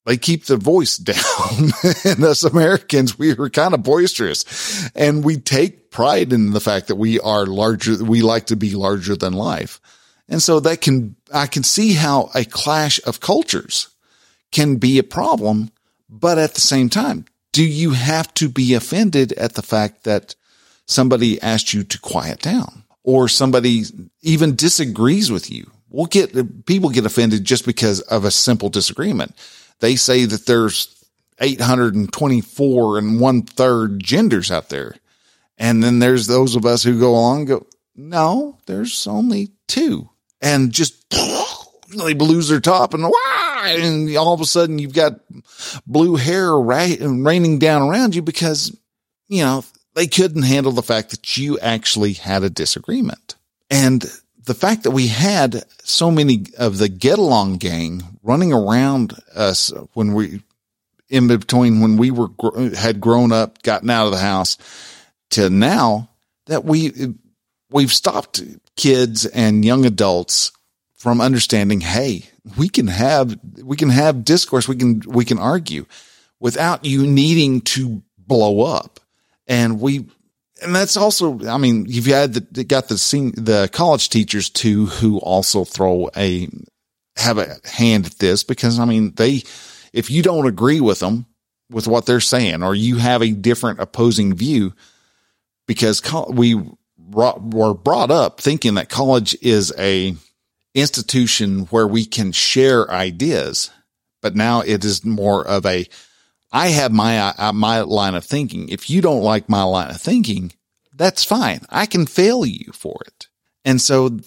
they 0.05 0.17
keep 0.17 0.45
their 0.45 0.57
voice 0.57 0.97
down. 1.13 1.71
and 2.03 2.23
us 2.23 2.43
Americans, 2.43 3.17
we 3.17 3.31
are 3.37 3.49
kind 3.49 3.75
of 3.75 3.83
boisterous 3.83 4.89
and 4.95 5.23
we 5.23 5.37
take 5.37 5.91
pride 5.91 6.33
in 6.33 6.51
the 6.51 6.59
fact 6.59 6.87
that 6.87 6.95
we 6.95 7.19
are 7.19 7.45
larger. 7.45 8.03
We 8.03 8.23
like 8.23 8.47
to 8.47 8.55
be 8.55 8.75
larger 8.75 9.15
than 9.15 9.33
life. 9.33 9.79
And 10.27 10.41
so 10.41 10.59
that 10.61 10.81
can, 10.81 11.15
I 11.31 11.45
can 11.45 11.61
see 11.61 11.93
how 11.93 12.31
a 12.33 12.43
clash 12.43 12.99
of 13.05 13.19
cultures 13.19 13.89
can 14.51 14.77
be 14.77 14.97
a 14.97 15.03
problem. 15.03 15.69
But 16.09 16.39
at 16.39 16.55
the 16.55 16.61
same 16.61 16.89
time, 16.89 17.25
do 17.51 17.63
you 17.63 17.91
have 17.91 18.33
to 18.35 18.49
be 18.49 18.73
offended 18.73 19.31
at 19.33 19.53
the 19.53 19.61
fact 19.61 20.03
that 20.03 20.35
somebody 20.85 21.41
asked 21.41 21.73
you 21.73 21.83
to 21.83 21.99
quiet 21.99 22.41
down 22.41 22.83
or 23.03 23.27
somebody 23.27 23.83
even 24.21 24.55
disagrees 24.55 25.31
with 25.31 25.51
you? 25.51 25.69
We'll 25.89 26.07
get 26.07 26.65
people 26.65 26.89
get 26.89 27.05
offended 27.05 27.45
just 27.45 27.65
because 27.65 28.01
of 28.01 28.25
a 28.25 28.31
simple 28.31 28.69
disagreement. 28.69 29.33
They 29.79 29.95
say 29.95 30.25
that 30.25 30.45
there's 30.45 30.91
824 31.39 32.97
and 32.97 33.19
one 33.19 33.43
third 33.43 34.03
genders 34.03 34.51
out 34.51 34.69
there. 34.69 34.95
And 35.57 35.81
then 35.83 35.99
there's 35.99 36.27
those 36.27 36.55
of 36.55 36.65
us 36.65 36.83
who 36.83 36.99
go 36.99 37.11
along 37.11 37.45
go, 37.45 37.65
no, 37.95 38.57
there's 38.65 39.07
only 39.07 39.51
two 39.67 40.09
and 40.41 40.71
just 40.71 41.09
they 41.89 42.13
lose 42.13 42.49
their 42.49 42.59
top 42.59 42.93
and 42.93 43.05
and 43.65 44.15
all 44.17 44.33
of 44.33 44.41
a 44.41 44.45
sudden 44.45 44.79
you've 44.79 44.93
got 44.93 45.19
blue 45.87 46.15
hair 46.15 46.55
raining 46.57 47.59
down 47.59 47.89
around 47.89 48.15
you 48.15 48.21
because, 48.21 48.75
you 49.27 49.43
know, 49.43 49.63
they 49.95 50.07
couldn't 50.07 50.43
handle 50.43 50.73
the 50.73 50.83
fact 50.83 51.11
that 51.11 51.37
you 51.37 51.57
actually 51.59 52.13
had 52.13 52.43
a 52.43 52.49
disagreement. 52.49 53.35
And 53.69 54.05
the 54.43 54.53
fact 54.53 54.83
that 54.83 54.91
we 54.91 55.07
had 55.07 55.63
so 55.83 56.11
many 56.11 56.45
of 56.57 56.77
the 56.77 56.89
get 56.89 57.17
along 57.17 57.57
gang 57.57 58.03
running 58.21 58.53
around 58.53 59.13
us 59.33 59.73
when 59.93 60.13
we, 60.13 60.41
in 61.09 61.27
between 61.27 61.81
when 61.81 61.97
we 61.97 62.11
were, 62.11 62.27
had 62.75 63.01
grown 63.01 63.31
up, 63.31 63.63
gotten 63.63 63.89
out 63.89 64.05
of 64.05 64.11
the 64.11 64.19
house 64.19 64.57
to 65.31 65.49
now 65.49 66.09
that 66.45 66.63
we, 66.63 67.15
we've 67.71 67.93
stopped 67.93 68.43
kids 68.75 69.25
and 69.25 69.65
young 69.65 69.85
adults 69.85 70.51
from 70.93 71.21
understanding, 71.21 71.81
Hey, 71.81 72.25
we 72.57 72.69
can 72.69 72.87
have, 72.87 73.39
we 73.63 73.77
can 73.77 73.89
have 73.89 74.25
discourse. 74.25 74.67
We 74.67 74.75
can, 74.75 75.01
we 75.07 75.25
can 75.25 75.39
argue 75.39 75.85
without 76.39 76.85
you 76.85 77.07
needing 77.07 77.61
to 77.61 78.03
blow 78.17 78.61
up. 78.61 78.99
And 79.47 79.79
we, 79.79 80.05
and 80.61 80.75
that's 80.75 80.97
also, 80.97 81.47
I 81.47 81.57
mean, 81.57 81.85
you've 81.87 82.05
had 82.05 82.33
the, 82.33 82.63
got 82.63 82.87
the, 82.87 82.95
the 83.35 83.69
college 83.71 84.09
teachers 84.09 84.49
too, 84.49 84.87
who 84.87 85.19
also 85.19 85.65
throw 85.65 86.09
a, 86.15 86.47
have 87.17 87.37
a 87.37 87.57
hand 87.65 88.05
at 88.05 88.17
this 88.19 88.43
because 88.43 88.79
I 88.79 88.85
mean, 88.85 89.13
they, 89.15 89.43
if 89.93 90.09
you 90.09 90.21
don't 90.21 90.47
agree 90.47 90.81
with 90.81 90.99
them 90.99 91.25
with 91.69 91.87
what 91.87 92.05
they're 92.05 92.19
saying, 92.19 92.63
or 92.63 92.75
you 92.75 92.97
have 92.97 93.21
a 93.21 93.31
different 93.31 93.79
opposing 93.79 94.35
view, 94.35 94.73
because 95.67 96.01
we 96.29 96.61
were 96.97 97.73
brought 97.73 98.11
up 98.11 98.39
thinking 98.39 98.75
that 98.75 98.89
college 98.89 99.35
is 99.41 99.73
a 99.77 100.15
institution 100.73 101.61
where 101.67 101.87
we 101.87 102.05
can 102.05 102.31
share 102.31 102.91
ideas, 102.91 103.71
but 104.21 104.35
now 104.35 104.61
it 104.61 104.83
is 104.83 105.05
more 105.05 105.45
of 105.47 105.65
a, 105.65 105.87
I 106.55 106.69
have 106.69 106.93
my, 106.93 107.19
uh, 107.19 107.51
my 107.51 107.81
line 107.81 108.15
of 108.15 108.23
thinking. 108.23 108.69
If 108.69 108.89
you 108.89 109.01
don't 109.01 109.23
like 109.23 109.49
my 109.49 109.63
line 109.63 109.89
of 109.89 109.99
thinking, 109.99 110.53
that's 110.95 111.25
fine. 111.25 111.59
I 111.69 111.85
can 111.85 112.05
fail 112.05 112.45
you 112.45 112.71
for 112.71 113.01
it. 113.05 113.27
And 113.65 113.81
so 113.81 114.19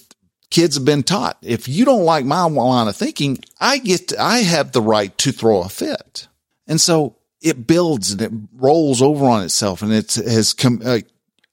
kids 0.51 0.77
have 0.77 0.85
been 0.85 1.05
taught, 1.05 1.39
if 1.41 1.69
you 1.69 1.87
don't 1.87 2.05
like 2.05 2.27
my 2.27 2.43
line 2.45 2.87
of 2.87 2.97
thinking, 2.97 3.39
I 3.59 3.79
get, 3.79 4.09
to, 4.09 4.23
I 4.23 4.41
have 4.41 4.73
the 4.73 4.83
right 4.83 5.17
to 5.17 5.33
throw 5.33 5.63
a 5.63 5.71
fit. 5.71 6.29
And 6.67 6.79
so 6.79 7.17
it 7.41 7.67
builds 7.67 8.13
and 8.13 8.21
it 8.21 8.33
rolls 8.57 9.01
over 9.01 9.25
on 9.25 9.43
itself 9.43 9.81
and 9.81 9.91
it 9.91 10.13
has 10.17 10.55
uh, 10.85 10.99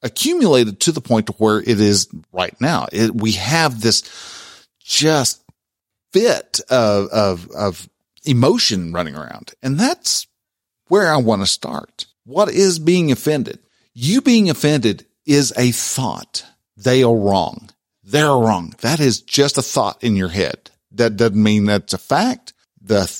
accumulated 0.02 0.78
to 0.80 0.92
the 0.92 1.00
point 1.00 1.28
to 1.28 1.32
where 1.38 1.58
it 1.58 1.80
is 1.80 2.06
right 2.32 2.60
now. 2.60 2.86
It, 2.92 3.14
we 3.14 3.32
have 3.32 3.80
this 3.80 4.02
just 4.84 5.42
fit 6.12 6.60
of, 6.68 7.08
of, 7.08 7.50
of 7.52 7.88
emotion 8.26 8.92
running 8.92 9.16
around. 9.16 9.54
And 9.62 9.80
that's 9.80 10.26
where 10.88 11.12
I 11.12 11.16
want 11.16 11.42
to 11.42 11.46
start. 11.46 12.06
What 12.24 12.48
is 12.50 12.78
being 12.78 13.12
offended? 13.12 13.58
You 13.94 14.20
being 14.20 14.50
offended 14.50 15.06
is 15.24 15.52
a 15.56 15.72
thought. 15.72 16.44
They 16.76 17.02
are 17.02 17.16
wrong. 17.16 17.70
They're 18.04 18.26
wrong. 18.26 18.74
That 18.80 19.00
is 19.00 19.20
just 19.20 19.58
a 19.58 19.62
thought 19.62 20.02
in 20.02 20.16
your 20.16 20.28
head. 20.28 20.70
That 20.92 21.16
doesn't 21.16 21.42
mean 21.42 21.64
that's 21.64 21.94
a 21.94 21.98
fact. 21.98 22.52
The, 22.80 23.10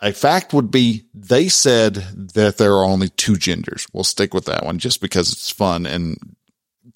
a 0.00 0.12
fact 0.12 0.52
would 0.52 0.70
be 0.70 1.04
they 1.14 1.48
said 1.48 1.94
that 2.34 2.58
there 2.58 2.72
are 2.72 2.84
only 2.84 3.08
two 3.10 3.36
genders. 3.36 3.86
We'll 3.92 4.04
stick 4.04 4.34
with 4.34 4.46
that 4.46 4.64
one 4.64 4.78
just 4.78 5.00
because 5.00 5.32
it's 5.32 5.50
fun 5.50 5.86
and 5.86 6.16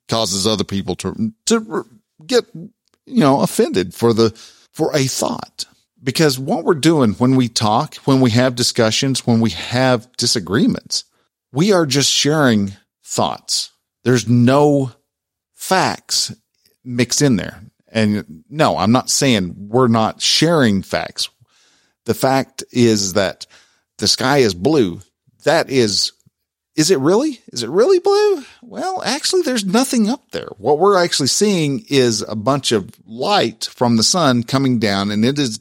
causes 0.09 0.47
other 0.47 0.65
people 0.65 0.97
to, 0.97 1.33
to 1.47 1.87
get, 2.27 2.45
you 2.55 2.71
know, 3.21 3.41
offended 3.41 3.95
for 3.95 4.13
the, 4.13 4.31
for 4.73 4.95
a 4.97 5.05
thought 5.05 5.67
because 6.05 6.39
what 6.39 6.65
we're 6.65 6.75
doing 6.75 7.15
when 7.15 7.35
we 7.35 7.49
talk, 7.49 7.97
when 8.05 8.21
we 8.21 8.31
have 8.31 8.55
discussions, 8.55 9.27
when 9.27 9.41
we 9.41 9.51
have 9.51 10.15
disagreements, 10.17 11.05
we 11.51 11.73
are 11.73 11.87
just 11.87 12.11
sharing 12.11 12.75
thoughts. 13.03 13.73
There's 14.05 14.29
no 14.29 14.93
facts 15.55 16.35
mixed 16.85 17.23
in 17.23 17.37
there. 17.37 17.63
And 17.89 18.45
no, 18.51 18.77
I'm 18.77 18.93
not 18.93 19.09
saying 19.09 19.55
we're 19.57 19.89
not 19.89 20.21
sharing 20.21 20.83
facts. 20.83 21.31
The 22.05 22.15
fact 22.15 22.63
is 22.71 23.15
that 23.15 23.47
the 23.99 24.09
sky 24.09 24.39
is 24.39 24.53
blue. 24.53 25.01
That 25.45 25.71
is, 25.71 26.13
is 26.77 26.91
it 26.91 26.99
really? 26.99 27.41
Is 27.53 27.63
it 27.63 27.71
really 27.71 28.01
blue? 28.01 28.45
Well, 28.63 29.01
actually, 29.05 29.43
there's 29.43 29.65
nothing 29.65 30.11
up 30.11 30.33
there. 30.33 30.49
What 30.59 30.81
we're 30.81 31.03
actually 31.03 31.29
seeing 31.29 31.87
is 31.89 32.21
a 32.23 32.35
bunch 32.35 32.73
of 32.73 32.91
light 33.07 33.71
from 33.73 33.97
the 33.97 34.03
sun 34.03 34.43
coming 34.43 34.81
down 34.81 35.11
and 35.11 35.25
it 35.25 35.39
is 35.39 35.61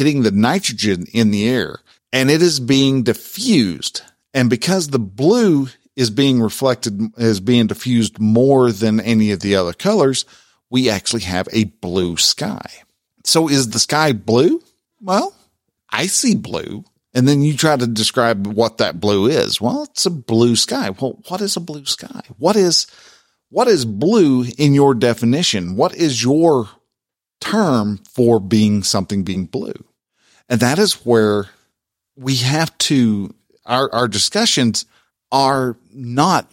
hitting 0.00 0.22
the 0.22 0.30
nitrogen 0.30 1.04
in 1.12 1.30
the 1.30 1.46
air 1.46 1.78
and 2.10 2.30
it 2.30 2.40
is 2.40 2.58
being 2.58 3.02
diffused. 3.02 4.00
And 4.32 4.48
because 4.48 4.88
the 4.88 4.98
blue 4.98 5.68
is 5.94 6.08
being 6.08 6.40
reflected, 6.40 6.98
is 7.18 7.38
being 7.38 7.66
diffused 7.66 8.18
more 8.18 8.72
than 8.72 8.98
any 8.98 9.30
of 9.30 9.40
the 9.40 9.56
other 9.56 9.74
colors, 9.74 10.24
we 10.70 10.88
actually 10.88 11.20
have 11.20 11.50
a 11.52 11.64
blue 11.64 12.16
sky. 12.16 12.64
So 13.24 13.46
is 13.46 13.68
the 13.68 13.78
sky 13.78 14.14
blue? 14.14 14.62
Well, 15.02 15.34
I 15.90 16.06
see 16.06 16.34
blue. 16.34 16.84
And 17.12 17.28
then 17.28 17.42
you 17.42 17.54
try 17.54 17.76
to 17.76 17.86
describe 17.86 18.46
what 18.46 18.78
that 18.78 19.00
blue 19.00 19.26
is. 19.26 19.60
Well, 19.60 19.82
it's 19.82 20.06
a 20.06 20.10
blue 20.10 20.56
sky. 20.56 20.88
Well, 20.88 21.20
what 21.28 21.42
is 21.42 21.56
a 21.56 21.60
blue 21.60 21.84
sky? 21.84 22.22
What 22.38 22.56
is, 22.56 22.86
what 23.50 23.68
is 23.68 23.84
blue 23.84 24.46
in 24.56 24.72
your 24.72 24.94
definition? 24.94 25.76
What 25.76 25.94
is 25.94 26.22
your 26.22 26.70
term 27.40 27.98
for 28.08 28.38
being 28.38 28.82
something 28.82 29.24
being 29.24 29.46
blue. 29.46 29.84
And 30.50 30.60
that 30.60 30.80
is 30.80 31.06
where 31.06 31.46
we 32.16 32.36
have 32.36 32.76
to, 32.78 33.32
our, 33.64 33.90
our 33.94 34.08
discussions 34.08 34.84
are 35.30 35.76
not 35.92 36.52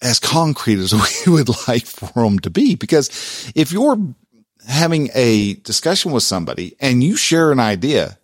as 0.00 0.20
concrete 0.20 0.78
as 0.78 0.94
we 1.26 1.32
would 1.32 1.50
like 1.66 1.84
for 1.84 2.22
them 2.22 2.38
to 2.38 2.50
be. 2.50 2.76
Because 2.76 3.52
if 3.54 3.72
you're 3.72 3.98
having 4.66 5.10
a 5.14 5.54
discussion 5.54 6.12
with 6.12 6.22
somebody 6.22 6.76
and 6.80 7.02
you 7.02 7.16
share 7.16 7.50
an 7.50 7.58
idea 7.60 8.18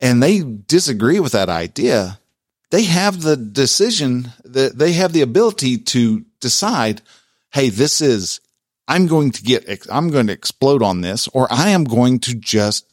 and 0.00 0.22
they 0.22 0.40
disagree 0.40 1.18
with 1.18 1.32
that 1.32 1.48
idea, 1.48 2.20
they 2.70 2.84
have 2.84 3.22
the 3.22 3.36
decision 3.36 4.32
that 4.44 4.78
they 4.78 4.92
have 4.92 5.12
the 5.12 5.22
ability 5.22 5.78
to 5.78 6.24
decide, 6.40 7.02
Hey, 7.52 7.70
this 7.70 8.00
is 8.00 8.40
I'm 8.86 9.06
going 9.06 9.32
to 9.32 9.42
get, 9.42 9.86
I'm 9.90 10.10
going 10.10 10.28
to 10.28 10.32
explode 10.32 10.82
on 10.82 11.00
this, 11.00 11.28
or 11.28 11.46
I 11.50 11.70
am 11.70 11.84
going 11.84 12.20
to 12.20 12.34
just 12.34 12.86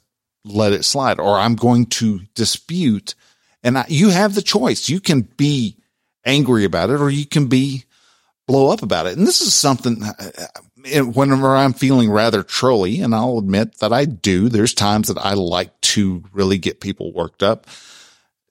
let 0.45 0.71
it 0.71 0.85
slide, 0.85 1.19
or 1.19 1.37
I'm 1.37 1.55
going 1.55 1.87
to 1.87 2.21
dispute. 2.35 3.15
And 3.63 3.77
I, 3.79 3.85
you 3.89 4.09
have 4.09 4.35
the 4.35 4.41
choice. 4.41 4.87
You 4.87 4.99
can 4.99 5.21
be 5.21 5.77
angry 6.23 6.63
about 6.63 6.91
it, 6.91 7.01
or 7.01 7.09
you 7.09 7.25
can 7.25 7.47
be 7.47 7.83
blow 8.47 8.71
up 8.71 8.83
about 8.83 9.07
it. 9.07 9.17
And 9.17 9.25
this 9.25 9.41
is 9.41 9.53
something 9.53 10.03
uh, 10.03 11.01
whenever 11.01 11.55
I'm 11.55 11.73
feeling 11.73 12.11
rather 12.11 12.43
trolly, 12.43 13.01
and 13.01 13.13
I'll 13.15 13.39
admit 13.39 13.79
that 13.79 13.91
I 13.91 14.05
do, 14.05 14.49
there's 14.49 14.73
times 14.73 15.07
that 15.07 15.17
I 15.17 15.33
like 15.33 15.79
to 15.81 16.23
really 16.31 16.57
get 16.57 16.79
people 16.79 17.11
worked 17.11 17.43
up. 17.43 17.67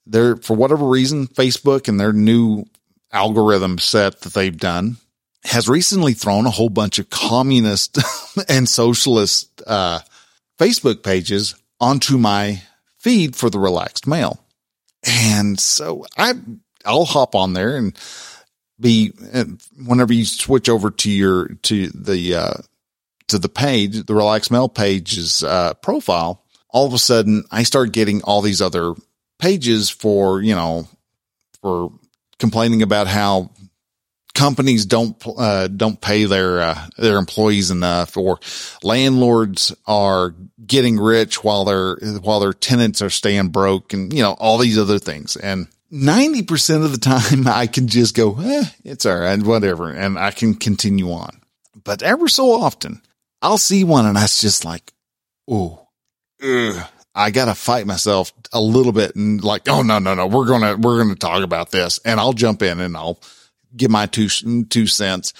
There, 0.05 0.35
for 0.35 0.55
whatever 0.55 0.85
reason, 0.85 1.27
Facebook 1.27 1.87
and 1.87 1.99
their 1.99 2.13
new 2.13 2.65
algorithm 3.11 3.79
set 3.79 4.21
that 4.21 4.33
they've 4.33 4.57
done 4.57 4.97
has 5.45 5.69
recently 5.69 6.13
thrown 6.13 6.45
a 6.45 6.51
whole 6.51 6.69
bunch 6.69 6.99
of 6.99 7.09
communist 7.09 7.97
and 8.49 8.67
socialist, 8.67 9.61
uh, 9.65 9.99
Facebook 10.59 11.03
pages 11.03 11.55
onto 11.79 12.17
my 12.17 12.61
feed 12.99 13.35
for 13.35 13.49
the 13.49 13.59
relaxed 13.59 14.07
male. 14.07 14.43
And 15.03 15.59
so 15.59 16.05
I, 16.17 16.33
I'll 16.83 17.05
hop 17.05 17.35
on 17.35 17.53
there 17.53 17.77
and 17.77 17.97
be, 18.79 19.11
whenever 19.85 20.13
you 20.13 20.25
switch 20.25 20.67
over 20.69 20.91
to 20.91 21.11
your, 21.11 21.49
to 21.63 21.87
the, 21.89 22.35
uh, 22.35 22.53
to 23.27 23.39
the 23.39 23.49
page, 23.49 24.05
the 24.05 24.15
relaxed 24.15 24.51
mail 24.51 24.67
page's, 24.67 25.43
uh, 25.43 25.73
profile, 25.75 26.43
all 26.69 26.85
of 26.85 26.93
a 26.93 26.99
sudden 26.99 27.43
I 27.51 27.63
start 27.63 27.91
getting 27.91 28.21
all 28.23 28.41
these 28.41 28.61
other 28.61 28.95
pages 29.39 29.89
for, 29.89 30.41
you 30.41 30.55
know, 30.55 30.87
for 31.61 31.91
complaining 32.39 32.81
about 32.81 33.07
how 33.07 33.51
companies 34.35 34.85
don't 34.85 35.15
uh, 35.25 35.67
don't 35.67 35.99
pay 35.99 36.25
their 36.25 36.61
uh, 36.61 36.87
their 36.97 37.17
employees 37.17 37.71
enough, 37.71 38.15
or 38.15 38.39
landlords 38.83 39.73
are 39.87 40.35
getting 40.63 40.99
rich 40.99 41.43
while 41.43 41.65
their 41.65 41.95
while 42.21 42.39
their 42.39 42.53
tenants 42.53 43.01
are 43.01 43.09
staying 43.09 43.47
broke, 43.47 43.93
and 43.93 44.13
you 44.13 44.21
know 44.21 44.33
all 44.33 44.59
these 44.59 44.77
other 44.77 44.99
things. 44.99 45.35
And 45.35 45.67
ninety 45.89 46.43
percent 46.43 46.83
of 46.83 46.91
the 46.91 46.99
time, 46.99 47.47
I 47.47 47.65
can 47.65 47.87
just 47.87 48.15
go, 48.15 48.39
eh, 48.39 48.65
it's 48.83 49.05
all 49.07 49.17
right, 49.17 49.41
whatever, 49.41 49.89
and 49.89 50.19
I 50.19 50.29
can 50.29 50.53
continue 50.53 51.11
on. 51.11 51.41
But 51.83 52.03
ever 52.03 52.27
so 52.27 52.51
often, 52.51 53.01
I'll 53.41 53.57
see 53.57 53.83
one, 53.83 54.05
and 54.05 54.17
I 54.17 54.27
just 54.27 54.65
like, 54.65 54.91
oh, 55.49 55.87
I 57.17 57.31
gotta 57.31 57.55
fight 57.55 57.87
myself 57.87 58.33
a 58.51 58.61
little 58.61 58.91
bit, 58.91 59.15
and 59.15 59.43
like, 59.43 59.69
oh 59.69 59.81
no, 59.81 59.99
no, 59.99 60.13
no, 60.13 60.27
we're 60.27 60.45
gonna 60.45 60.75
we're 60.75 61.01
gonna 61.01 61.15
talk 61.15 61.43
about 61.43 61.71
this, 61.71 61.99
and 62.05 62.19
I'll 62.19 62.33
jump 62.33 62.61
in 62.61 62.81
and 62.81 62.97
I'll 62.97 63.19
give 63.75 63.91
my 63.91 64.05
two, 64.05 64.29
two 64.65 64.87
cents 64.87 65.33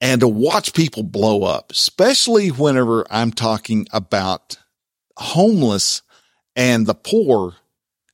and 0.00 0.20
to 0.20 0.28
watch 0.28 0.74
people 0.74 1.02
blow 1.02 1.42
up, 1.42 1.72
especially 1.72 2.48
whenever 2.48 3.06
I'm 3.10 3.32
talking 3.32 3.86
about 3.92 4.58
homeless 5.16 6.02
and 6.54 6.86
the 6.86 6.94
poor 6.94 7.54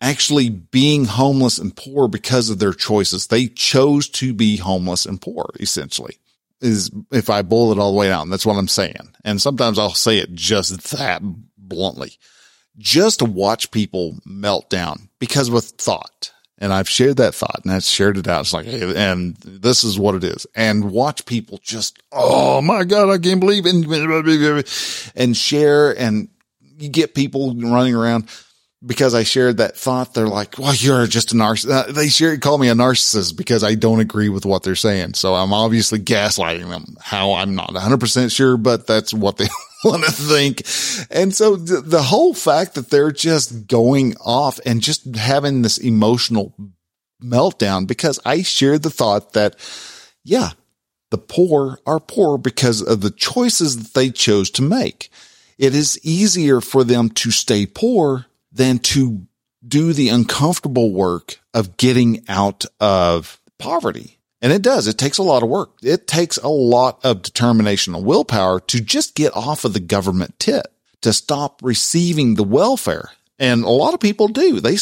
actually 0.01 0.49
being 0.49 1.05
homeless 1.05 1.59
and 1.59 1.75
poor 1.77 2.09
because 2.09 2.51
of 2.51 2.59
their 2.59 2.73
choices. 2.73 3.29
They 3.29 3.47
chose 3.47 4.09
to 4.11 4.35
be 4.35 4.57
homeless 4.57 5.07
and 5.07 5.21
poor, 5.21 5.51
essentially, 5.61 6.19
is 6.61 6.91
if 7.13 7.31
I 7.31 7.43
boil 7.43 7.73
it 7.73 7.79
all 7.79 7.93
the 7.93 7.99
way 7.99 8.09
down. 8.09 8.31
That's 8.31 8.47
what 8.47 8.57
I'm 8.57 8.69
saying. 8.69 9.15
And 9.25 9.41
sometimes 9.41 9.79
I'll 9.79 9.95
say 9.95 10.19
it 10.19 10.35
just 10.35 10.91
that 10.97 11.23
bluntly, 11.57 12.19
just 12.79 13.21
to 13.21 13.25
watch 13.25 13.71
people 13.71 14.19
melt 14.25 14.69
down 14.71 15.09
because 15.21 15.51
with 15.51 15.67
thought 15.67 16.33
and 16.63 16.73
I've 16.73 16.89
shared 16.89 17.17
that 17.17 17.35
thought 17.35 17.61
and 17.65 17.73
I've 17.73 17.83
shared 17.83 18.17
it 18.17 18.29
out. 18.29 18.43
It's 18.43 18.53
like, 18.53 18.67
and 18.69 19.35
this 19.39 19.83
is 19.83 19.99
what 19.99 20.15
it 20.15 20.23
is. 20.23 20.47
And 20.55 20.93
watch 20.93 21.27
people 21.27 21.59
just, 21.61 22.01
oh 22.13 22.63
my 22.63 22.85
God, 22.85 23.11
I 23.11 23.19
can't 23.19 23.41
believe 23.41 23.65
it. 23.67 25.13
And 25.17 25.37
share 25.37 25.99
and 25.99 26.29
you 26.79 26.89
get 26.89 27.17
people 27.17 27.57
running 27.57 27.97
around 27.97 28.29
because 28.87 29.13
I 29.13 29.25
shared 29.25 29.57
that 29.57 29.77
thought. 29.77 30.15
They're 30.15 30.29
like, 30.29 30.57
well, 30.57 30.73
you're 30.73 31.09
just 31.09 31.33
a 31.33 31.35
narcissist. 31.35 31.89
Uh, 31.89 31.91
they 31.91 32.09
share, 32.09 32.39
call 32.39 32.59
me 32.59 32.69
a 32.69 32.75
narcissist 32.75 33.37
because 33.37 33.65
I 33.65 33.75
don't 33.75 33.99
agree 33.99 34.29
with 34.29 34.47
what 34.47 34.63
they're 34.63 34.77
saying. 34.77 35.15
So 35.15 35.35
I'm 35.35 35.53
obviously 35.53 35.99
gaslighting 35.99 36.69
them 36.69 36.97
how 37.01 37.33
I'm 37.33 37.57
not 37.57 37.71
100% 37.71 38.35
sure, 38.35 38.57
but 38.57 38.87
that's 38.87 39.13
what 39.13 39.37
they 39.37 39.49
want 39.85 40.05
to 40.05 40.13
think. 40.13 40.63
And 41.11 41.35
so 41.35 41.57
th- 41.57 41.85
the 41.85 42.03
whole 42.03 42.35
fact 42.35 42.75
that 42.75 42.91
they're 42.91 43.13
just 43.13 43.67
going 43.67 44.17
off 44.19 44.61
and 44.65 44.81
just 44.81 45.17
having 45.17 45.63
this 45.63 45.79
emotional 45.79 46.55
meltdown 47.23 47.87
because 47.87 48.21
I 48.25 48.43
shared 48.43 48.83
the 48.83 48.91
thought 48.91 49.33
that, 49.33 49.57
yeah, 50.25 50.51
the 51.11 51.19
poor 51.19 51.79
are 51.87 52.01
poor 52.01 52.39
because 52.39 52.81
of 52.83 53.01
the 53.01 53.11
choices 53.11 53.77
that 53.77 53.95
they 53.95 54.11
chose 54.11 54.51
to 54.53 54.63
make. 54.63 55.11
It 55.59 55.75
is 55.75 56.01
easier 56.03 56.61
for 56.61 56.85
them 56.85 57.11
to 57.11 57.31
stay 57.31 57.67
poor 57.67 58.27
than 58.51 58.79
to 58.79 59.27
do 59.67 59.93
the 59.93 60.09
uncomfortable 60.09 60.93
work 60.93 61.39
of 61.55 61.77
getting 61.77 62.25
out 62.29 62.65
of 62.81 63.41
poverty. 63.59 64.19
And 64.43 64.53
it 64.53 64.61
does. 64.61 64.89
It 64.89 64.99
takes 64.99 65.19
a 65.19 65.23
lot 65.23 65.45
of 65.45 65.49
work. 65.49 65.71
It 65.83 66.09
takes 66.09 66.37
a 66.37 66.49
lot 66.49 66.99
of 67.05 67.23
determination 67.23 67.95
and 67.95 68.05
willpower 68.05 68.59
to 68.59 68.81
just 68.81 69.15
get 69.15 69.35
off 69.37 69.65
of 69.65 69.73
the 69.73 69.81
government 69.81 70.37
tit, 70.41 70.67
to 71.03 71.13
stop 71.13 71.61
receiving 71.63 72.35
the 72.35 72.43
welfare. 72.43 73.11
And 73.39 73.63
a 73.63 73.71
lot 73.71 73.95
of 73.95 74.01
people 74.01 74.27
do. 74.27 74.59
They, 74.59 74.77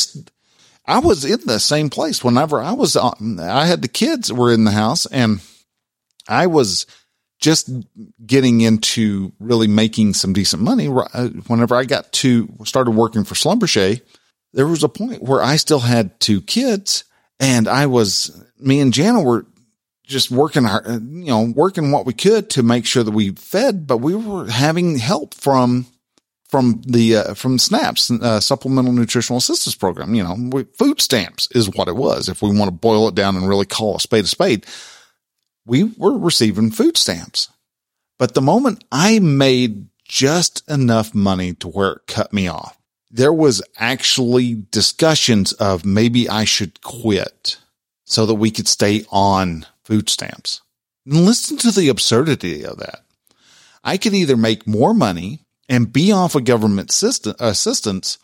I 0.86 0.98
was 0.98 1.26
in 1.26 1.40
the 1.44 1.60
same 1.60 1.90
place 1.90 2.24
whenever 2.24 2.60
I 2.60 2.72
was 2.72 2.96
I 2.96 3.66
had 3.66 3.82
the 3.82 3.88
kids 3.88 4.32
were 4.32 4.50
in 4.50 4.64
the 4.64 4.70
house 4.70 5.04
and 5.06 5.40
I 6.26 6.46
was 6.46 6.86
just 7.38 7.70
getting 8.26 8.62
into 8.62 9.32
really 9.40 9.68
making 9.68 10.14
some 10.14 10.32
decent 10.32 10.62
money. 10.62 10.88
Uh, 10.88 11.28
whenever 11.46 11.74
I 11.74 11.84
got 11.84 12.12
to 12.12 12.48
started 12.64 12.92
working 12.92 13.24
for 13.24 13.34
Schlumberger, 13.34 14.00
there 14.52 14.66
was 14.66 14.82
a 14.82 14.88
point 14.88 15.22
where 15.22 15.42
I 15.42 15.56
still 15.56 15.80
had 15.80 16.18
two 16.18 16.40
kids 16.40 17.04
and 17.38 17.66
I 17.66 17.86
was, 17.86 18.44
me 18.58 18.80
and 18.80 18.92
Jana 18.92 19.22
were 19.22 19.46
just 20.10 20.30
working 20.30 20.66
our, 20.66 20.86
uh, 20.86 20.98
you 20.98 21.26
know, 21.26 21.52
working 21.54 21.92
what 21.92 22.04
we 22.04 22.12
could 22.12 22.50
to 22.50 22.62
make 22.62 22.84
sure 22.84 23.02
that 23.02 23.12
we 23.12 23.30
fed, 23.30 23.86
but 23.86 23.98
we 23.98 24.14
were 24.14 24.50
having 24.50 24.98
help 24.98 25.32
from, 25.34 25.86
from 26.48 26.82
the, 26.84 27.16
uh, 27.16 27.34
from 27.34 27.58
SNAPS, 27.58 28.10
uh, 28.10 28.40
supplemental 28.40 28.92
nutritional 28.92 29.38
assistance 29.38 29.76
program. 29.76 30.14
You 30.14 30.24
know, 30.24 30.36
we, 30.50 30.64
food 30.64 31.00
stamps 31.00 31.48
is 31.52 31.70
what 31.70 31.88
it 31.88 31.96
was. 31.96 32.28
If 32.28 32.42
we 32.42 32.48
want 32.50 32.68
to 32.68 32.76
boil 32.76 33.08
it 33.08 33.14
down 33.14 33.36
and 33.36 33.48
really 33.48 33.66
call 33.66 33.96
a 33.96 34.00
spade 34.00 34.24
a 34.24 34.28
spade, 34.28 34.66
we 35.64 35.84
were 35.84 36.18
receiving 36.18 36.72
food 36.72 36.96
stamps. 36.96 37.48
But 38.18 38.34
the 38.34 38.42
moment 38.42 38.84
I 38.92 39.20
made 39.20 39.86
just 40.04 40.68
enough 40.68 41.14
money 41.14 41.54
to 41.54 41.68
where 41.68 41.92
it 41.92 42.06
cut 42.08 42.32
me 42.32 42.48
off, 42.48 42.76
there 43.10 43.32
was 43.32 43.62
actually 43.76 44.54
discussions 44.70 45.52
of 45.54 45.84
maybe 45.84 46.28
I 46.28 46.44
should 46.44 46.80
quit 46.82 47.58
so 48.04 48.26
that 48.26 48.34
we 48.34 48.50
could 48.50 48.66
stay 48.66 49.04
on 49.10 49.66
food 49.90 50.08
stamps. 50.08 50.62
And 51.04 51.26
listen 51.26 51.56
to 51.58 51.72
the 51.72 51.88
absurdity 51.88 52.64
of 52.64 52.78
that. 52.78 53.00
I 53.82 53.96
could 53.96 54.14
either 54.14 54.36
make 54.36 54.66
more 54.66 54.94
money 54.94 55.40
and 55.68 55.92
be 55.92 56.12
off 56.12 56.36
of 56.36 56.44
government 56.44 56.92
system, 56.92 57.34
assistance, 57.40 58.18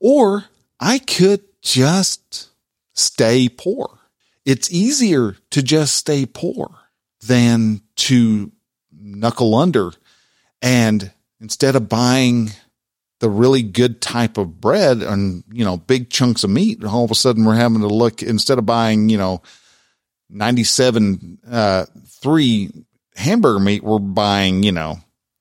or 0.00 0.46
I 0.80 0.98
could 0.98 1.44
just 1.62 2.50
stay 2.92 3.48
poor. 3.48 4.00
It's 4.44 4.72
easier 4.72 5.36
to 5.50 5.62
just 5.62 5.94
stay 5.94 6.26
poor 6.26 6.74
than 7.24 7.82
to 7.96 8.50
knuckle 8.92 9.54
under. 9.54 9.92
And 10.60 11.12
instead 11.40 11.76
of 11.76 11.88
buying 11.88 12.50
the 13.20 13.30
really 13.30 13.62
good 13.62 14.00
type 14.00 14.38
of 14.38 14.60
bread 14.60 15.02
and, 15.02 15.44
you 15.52 15.64
know, 15.64 15.76
big 15.76 16.10
chunks 16.10 16.42
of 16.42 16.50
meat, 16.50 16.84
all 16.84 17.04
of 17.04 17.10
a 17.10 17.14
sudden 17.14 17.44
we're 17.44 17.54
having 17.54 17.80
to 17.80 17.88
look, 17.88 18.22
instead 18.22 18.58
of 18.58 18.66
buying, 18.66 19.08
you 19.08 19.18
know, 19.18 19.42
97, 20.28 21.38
uh, 21.48 21.86
three 22.06 22.70
hamburger 23.14 23.60
meat, 23.60 23.82
we're 23.82 23.98
buying, 23.98 24.62
you 24.62 24.72
know, 24.72 24.98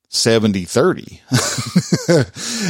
70, 0.10 0.64
30. 0.64 1.22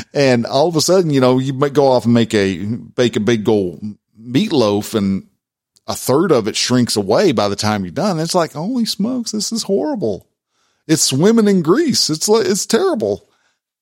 and 0.13 0.45
all 0.45 0.67
of 0.67 0.75
a 0.75 0.81
sudden, 0.81 1.09
you 1.09 1.19
know, 1.19 1.37
you 1.37 1.53
might 1.53 1.73
go 1.73 1.87
off 1.87 2.05
and 2.05 2.13
make 2.13 2.33
a, 2.33 2.65
bake 2.65 3.15
a 3.15 3.19
big 3.19 3.43
gold 3.43 3.83
meatloaf 4.19 4.95
and 4.95 5.27
a 5.87 5.95
third 5.95 6.31
of 6.31 6.47
it 6.47 6.55
shrinks 6.55 6.95
away 6.95 7.31
by 7.31 7.47
the 7.47 7.55
time 7.55 7.83
you're 7.83 7.91
done. 7.91 8.19
It's 8.19 8.35
like, 8.35 8.53
holy 8.53 8.85
smokes, 8.85 9.31
this 9.31 9.51
is 9.51 9.63
horrible. 9.63 10.27
It's 10.87 11.03
swimming 11.03 11.47
in 11.47 11.61
grease. 11.61 12.09
It's 12.09 12.27
like, 12.27 12.45
it's 12.47 12.65
terrible. 12.65 13.27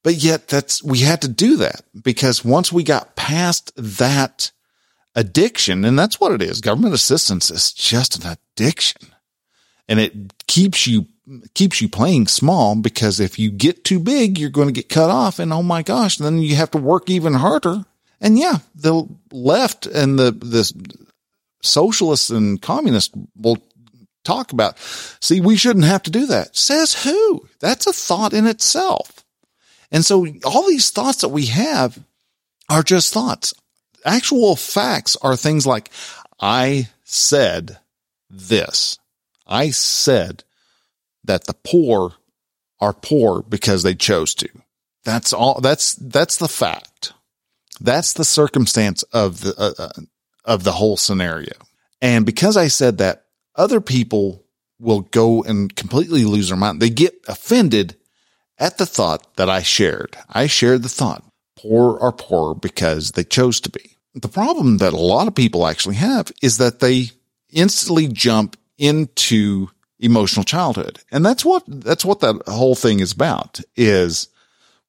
But 0.04 0.16
yet 0.16 0.50
that's, 0.50 0.84
we 0.84 1.00
had 1.00 1.22
to 1.22 1.30
do 1.30 1.58
that 1.58 1.82
because 2.02 2.44
once 2.44 2.74
we 2.74 2.84
got 2.84 3.16
past 3.16 3.72
that 3.78 4.52
addiction, 5.16 5.86
and 5.86 5.98
that's 5.98 6.20
what 6.20 6.32
it 6.32 6.42
is. 6.42 6.62
Government 6.62 6.94
assistance 6.94 7.50
is 7.50 7.72
just 7.72 8.24
an 8.24 8.38
addiction 8.56 9.14
and 9.88 10.00
it 10.00 10.46
keeps 10.48 10.88
you, 10.88 11.08
keeps 11.54 11.82
you 11.82 11.90
playing 11.90 12.28
small 12.28 12.76
because 12.76 13.20
if 13.20 13.38
you 13.38 13.52
get 13.52 13.84
too 13.84 14.00
big, 14.00 14.38
you're 14.38 14.50
going 14.50 14.68
to 14.68 14.74
get 14.74 14.90
cut 14.90 15.10
off. 15.10 15.40
And 15.40 15.52
oh 15.52 15.64
my 15.64 15.84
gosh, 15.84 16.18
then 16.18 16.40
you 16.40 16.56
have 16.56 16.72
to 16.72 16.78
work 16.78 17.10
even 17.10 17.34
harder. 17.34 17.86
And 18.22 18.38
yeah, 18.40 18.60
the 18.76 19.08
left 19.32 19.86
and 19.86 20.18
the, 20.18 20.32
this 20.32 20.74
socialists 21.62 22.30
and 22.30 22.62
communists 22.62 23.14
will 23.36 23.58
talk 24.24 24.54
about, 24.54 24.80
see, 24.80 25.42
we 25.42 25.58
shouldn't 25.58 25.86
have 25.86 26.04
to 26.04 26.12
do 26.12 26.26
that. 26.28 26.56
Says 26.56 27.04
who? 27.04 27.48
That's 27.60 27.88
a 27.88 27.94
thought 27.94 28.34
in 28.34 28.48
itself. 28.48 29.26
And 29.92 30.06
so 30.06 30.26
all 30.46 30.68
these 30.68 30.90
thoughts 30.90 31.22
that 31.22 31.30
we 31.30 31.48
have 31.48 32.00
are 32.70 32.84
just 32.84 33.14
thoughts 33.14 33.54
actual 34.06 34.56
facts 34.56 35.16
are 35.22 35.36
things 35.36 35.66
like, 35.66 35.90
I 36.40 36.90
said 37.04 37.80
this. 38.30 38.98
I 39.48 39.72
said 39.72 40.44
that 41.24 41.46
the 41.46 41.54
poor 41.54 42.14
are 42.80 42.94
poor 42.94 43.42
because 43.42 43.84
they 43.84 43.96
chose 43.96 44.34
to. 44.36 44.50
That's 45.06 45.34
all. 45.34 45.60
That's, 45.62 45.96
that's 45.96 46.38
the 46.38 46.48
fact. 46.48 47.14
That's 47.80 48.14
the 48.14 48.26
circumstance 48.26 49.04
of 49.04 49.42
the, 49.42 49.54
uh, 49.58 49.74
uh, 49.78 50.02
of 50.46 50.64
the 50.64 50.74
whole 50.74 50.98
scenario. 50.98 51.54
And 52.02 52.26
because 52.26 52.58
I 52.58 52.68
said 52.68 52.98
that 52.98 53.26
other 53.56 53.82
people 53.82 54.44
will 54.80 55.02
go 55.02 55.44
and 55.44 55.76
completely 55.76 56.26
lose 56.26 56.50
their 56.50 56.58
mind. 56.58 56.82
They 56.82 56.90
get 56.90 57.16
offended 57.28 57.96
at 58.60 58.78
the 58.78 58.86
thought 58.86 59.36
that 59.38 59.50
I 59.50 59.62
shared. 59.62 60.18
I 60.30 60.48
shared 60.48 60.84
the 60.84 60.90
thought. 60.90 61.24
Poor 61.56 61.98
are 62.00 62.12
poor 62.12 62.54
because 62.54 63.12
they 63.12 63.24
chose 63.24 63.60
to 63.62 63.70
be. 63.70 63.93
The 64.16 64.30
problem 64.30 64.78
that 64.78 64.94
a 64.94 64.98
lot 64.98 65.28
of 65.28 65.36
people 65.36 65.66
actually 65.66 65.96
have 65.96 66.32
is 66.42 66.58
that 66.58 66.80
they 66.80 67.12
instantly 67.50 68.08
jump 68.08 68.58
into 68.78 69.70
emotional 70.00 70.44
childhood. 70.44 71.00
And 71.12 71.26
that's 71.26 71.44
what, 71.46 71.64
that's 71.68 72.06
what 72.06 72.20
that 72.20 72.42
whole 72.48 72.76
thing 72.76 73.00
is 73.00 73.12
about 73.12 73.60
is 73.76 74.28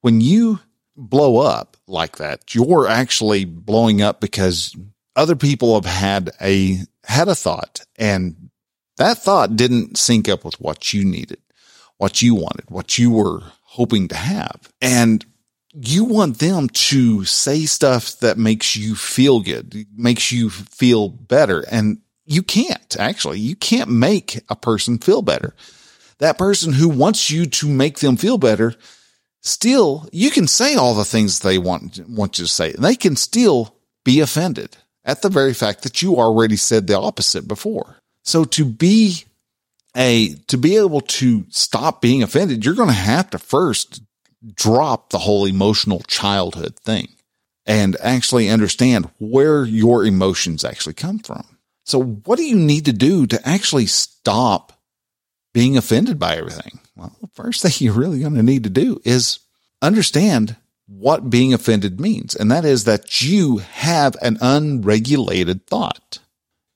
when 0.00 0.20
you 0.20 0.60
blow 0.96 1.38
up 1.38 1.76
like 1.86 2.18
that, 2.18 2.54
you're 2.54 2.86
actually 2.86 3.44
blowing 3.44 4.02
up 4.02 4.20
because 4.20 4.76
other 5.16 5.36
people 5.36 5.74
have 5.74 5.90
had 5.90 6.30
a, 6.40 6.78
had 7.04 7.28
a 7.28 7.34
thought 7.34 7.80
and 7.96 8.50
that 8.96 9.18
thought 9.18 9.56
didn't 9.56 9.98
sync 9.98 10.28
up 10.28 10.44
with 10.44 10.60
what 10.60 10.92
you 10.92 11.04
needed, 11.04 11.40
what 11.96 12.22
you 12.22 12.34
wanted, 12.34 12.64
what 12.68 12.98
you 12.98 13.10
were 13.10 13.40
hoping 13.62 14.08
to 14.08 14.14
have. 14.14 14.72
And 14.80 15.24
you 15.74 16.04
want 16.04 16.38
them 16.38 16.68
to 16.68 17.24
say 17.24 17.66
stuff 17.66 18.18
that 18.20 18.38
makes 18.38 18.76
you 18.76 18.94
feel 18.94 19.40
good, 19.40 19.86
makes 19.96 20.30
you 20.30 20.48
feel 20.50 21.08
better. 21.08 21.64
And 21.70 21.98
you 22.24 22.42
can't 22.42 22.96
actually, 22.98 23.40
you 23.40 23.56
can't 23.56 23.90
make 23.90 24.40
a 24.48 24.56
person 24.56 24.98
feel 24.98 25.22
better. 25.22 25.54
That 26.18 26.38
person 26.38 26.72
who 26.72 26.88
wants 26.88 27.28
you 27.30 27.46
to 27.46 27.68
make 27.68 27.98
them 27.98 28.16
feel 28.16 28.38
better, 28.38 28.74
still, 29.40 30.08
you 30.12 30.30
can 30.30 30.46
say 30.46 30.76
all 30.76 30.94
the 30.94 31.04
things 31.04 31.40
they 31.40 31.58
want, 31.58 32.00
want 32.08 32.38
you 32.38 32.44
to 32.44 32.50
say. 32.50 32.72
And 32.72 32.84
they 32.84 32.94
can 32.94 33.16
still 33.16 33.74
be 34.04 34.20
offended 34.20 34.76
at 35.04 35.22
the 35.22 35.28
very 35.28 35.54
fact 35.54 35.82
that 35.82 36.02
you 36.02 36.16
already 36.16 36.56
said 36.56 36.86
the 36.86 36.98
opposite 36.98 37.48
before. 37.48 37.96
So 38.22 38.44
to 38.44 38.64
be 38.64 39.24
a, 39.96 40.34
to 40.46 40.56
be 40.56 40.76
able 40.76 41.02
to 41.02 41.44
stop 41.50 42.00
being 42.00 42.22
offended, 42.22 42.64
you're 42.64 42.74
going 42.74 42.88
to 42.88 42.94
have 42.94 43.30
to 43.30 43.38
first 43.38 44.00
drop 44.54 45.10
the 45.10 45.18
whole 45.18 45.44
emotional 45.46 46.00
childhood 46.00 46.76
thing 46.78 47.08
and 47.66 47.96
actually 48.00 48.50
understand 48.50 49.10
where 49.18 49.64
your 49.64 50.04
emotions 50.04 50.64
actually 50.64 50.94
come 50.94 51.18
from. 51.18 51.58
So 51.84 52.02
what 52.02 52.36
do 52.36 52.44
you 52.44 52.56
need 52.56 52.86
to 52.86 52.92
do 52.92 53.26
to 53.26 53.48
actually 53.48 53.86
stop 53.86 54.72
being 55.52 55.76
offended 55.76 56.18
by 56.18 56.36
everything? 56.36 56.80
Well, 56.96 57.16
the 57.20 57.28
first 57.28 57.62
thing 57.62 57.72
you're 57.78 57.94
really 57.94 58.20
going 58.20 58.34
to 58.34 58.42
need 58.42 58.64
to 58.64 58.70
do 58.70 59.00
is 59.04 59.38
understand 59.80 60.56
what 60.86 61.30
being 61.30 61.54
offended 61.54 62.00
means. 62.00 62.34
And 62.34 62.50
that 62.50 62.64
is 62.64 62.84
that 62.84 63.22
you 63.22 63.58
have 63.58 64.16
an 64.20 64.36
unregulated 64.40 65.66
thought. 65.66 66.18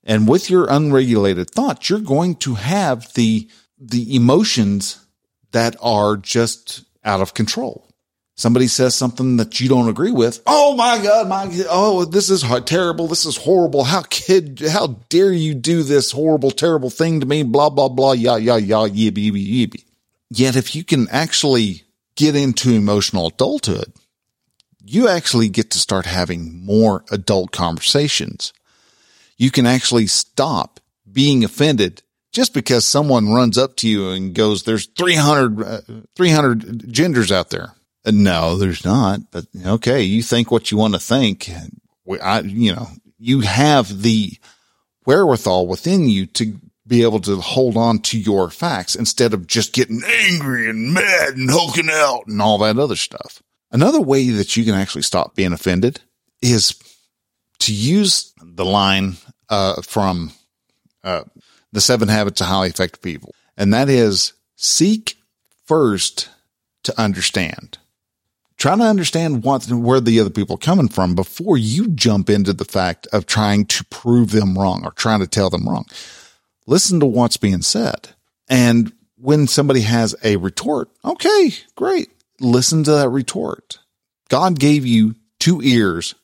And 0.05 0.27
with 0.27 0.49
your 0.49 0.67
unregulated 0.71 1.51
thought, 1.51 1.91
you're 1.91 1.99
going 2.01 2.37
to 2.37 2.55
have 2.55 3.13
the, 3.13 3.49
the 3.79 4.17
emotions 4.17 5.05
that 5.53 5.77
are 5.83 6.17
just 6.17 6.85
out 7.09 7.21
of 7.21 7.35
control. 7.35 7.88
Somebody 8.37 8.68
says 8.68 8.94
something 8.94 9.38
that 9.38 9.59
you 9.59 9.68
don't 9.68 9.88
agree 9.88 10.12
with. 10.12 10.40
Oh 10.47 10.77
my 10.77 11.03
God, 11.03 11.29
my, 11.29 11.51
oh, 11.68 12.05
this 12.05 12.31
is 12.31 12.44
terrible. 12.66 13.09
This 13.09 13.27
is 13.27 13.37
horrible. 13.37 13.83
How 13.83 14.03
kid, 14.03 14.61
how 14.61 14.99
dare 15.09 15.33
you 15.33 15.55
do 15.55 15.83
this 15.83 16.12
horrible, 16.12 16.53
terrible 16.53 16.88
thing 16.88 17.18
to 17.18 17.27
me? 17.27 17.42
Blah, 17.42 17.71
blah, 17.71 17.88
blah, 17.88 18.12
yah, 18.12 18.37
yah, 18.37 18.55
yah, 18.55 18.87
yibby, 18.87 19.33
yibby, 19.33 19.66
yibby. 19.66 19.85
Yet 20.31 20.55
if 20.55 20.77
you 20.77 20.85
can 20.85 21.09
actually 21.11 21.83
get 22.14 22.37
into 22.37 22.71
emotional 22.71 23.27
adulthood, 23.27 23.92
you 24.85 25.09
actually 25.09 25.49
get 25.49 25.73
to 25.73 25.79
start 25.79 26.07
having 26.07 26.64
more 26.64 27.05
adult 27.11 27.51
conversations. 27.51 28.53
You 29.37 29.51
can 29.51 29.66
actually 29.66 30.07
stop 30.07 30.79
being 31.11 31.42
offended 31.42 32.03
just 32.33 32.55
because 32.55 32.85
someone 32.85 33.33
runs 33.33 33.59
up 33.59 33.77
to 33.77 33.88
you 33.88 34.11
and 34.11 34.35
goes, 34.35 34.62
there's 34.62 34.87
300, 34.87 35.62
uh, 35.62 35.81
300 36.17 36.93
genders 36.93 37.33
out 37.33 37.51
there. 37.51 37.73
No, 38.07 38.57
there's 38.57 38.85
not. 38.85 39.31
But 39.31 39.47
okay, 39.67 40.03
you 40.03 40.23
think 40.23 40.51
what 40.51 40.71
you 40.71 40.79
want 40.79 40.95
to 40.95 41.01
think. 41.01 41.51
I, 42.23 42.41
you 42.41 42.75
know, 42.75 42.88
you 43.19 43.41
have 43.41 44.03
the 44.03 44.33
wherewithal 45.05 45.67
within 45.67 46.09
you 46.09 46.27
to 46.27 46.59
be 46.87 47.03
able 47.03 47.21
to 47.21 47.37
hold 47.37 47.77
on 47.77 47.99
to 47.99 48.19
your 48.19 48.51
facts 48.51 48.95
instead 48.95 49.35
of 49.35 49.47
just 49.47 49.75
getting 49.75 50.03
angry 50.05 50.71
and 50.71 50.95
mad 50.95 51.35
and 51.35 51.51
hulking 51.51 51.91
out 51.91 52.23
and 52.27 52.41
all 52.41 52.59
that 52.59 52.79
other 52.79 52.97
stuff. 52.97 53.43
Another 53.71 54.01
way 54.01 54.31
that 54.31 54.57
you 54.57 54.64
can 54.64 54.75
actually 54.75 55.03
stop 55.03 55.35
being 55.35 55.53
offended 55.53 56.01
is 56.41 56.79
to 57.59 57.75
use 57.75 58.33
the 58.43 58.64
line 58.64 59.17
uh, 59.51 59.83
from 59.83 60.33
uh, 61.05 61.25
the 61.73 61.81
seven 61.81 62.09
habits 62.09 62.41
of 62.41 62.47
highly 62.47 62.69
effective 62.69 63.03
people. 63.03 63.35
And 63.57 63.73
that 63.75 63.89
is 63.89 64.33
seek 64.57 65.17
first 65.67 66.29
to 66.85 67.01
understand 67.01 67.79
try 68.59 68.77
to 68.77 68.83
understand 68.83 69.45
what, 69.45 69.67
where 69.71 70.01
the 70.01 70.21
other 70.21 70.31
people 70.31 70.57
are 70.57 70.59
coming 70.59 70.89
from 70.89 71.15
before 71.15 71.57
you 71.57 71.89
jump 71.89 72.29
into 72.29 72.53
the 72.53 72.65
fact 72.65 73.07
of 73.13 73.25
trying 73.25 73.65
to 73.65 73.85
prove 73.87 74.33
them 74.33 74.59
wrong 74.59 74.85
or 74.85 74.91
trying 74.93 75.21
to 75.21 75.27
tell 75.27 75.49
them 75.49 75.67
wrong. 75.67 75.87
Listen 76.67 77.01
to 77.01 77.07
what's 77.07 77.37
being 77.37 77.63
said. 77.63 78.11
And 78.49 78.93
when 79.17 79.47
somebody 79.47 79.83
has 79.83 80.15
a 80.23 80.37
retort, 80.37 80.91
okay, 81.05 81.53
great. 81.77 82.11
Listen 82.41 82.85
to 82.85 82.91
that 82.93 83.09
retort. 83.09 83.79
God 84.29 84.59
gave 84.59 84.85
you 84.85 85.15
two 85.39 85.63
ears 85.63 86.15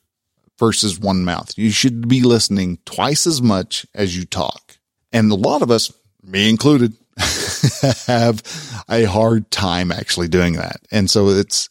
versus 0.59 0.99
one 0.99 1.25
mouth. 1.25 1.57
You 1.57 1.71
should 1.71 2.07
be 2.07 2.21
listening 2.21 2.79
twice 2.85 3.25
as 3.25 3.41
much 3.41 3.85
as 3.95 4.15
you 4.15 4.25
talk. 4.25 4.74
And 5.15 5.31
a 5.31 5.35
lot 5.35 5.61
of 5.61 5.71
us, 5.71 5.93
me 6.23 6.49
included, 6.49 6.93
have 8.07 8.43
a 8.89 9.05
hard 9.05 9.49
time 9.49 9.91
actually 9.91 10.27
doing 10.27 10.53
that. 10.53 10.81
And 10.91 11.09
so 11.09 11.29
it's, 11.29 11.69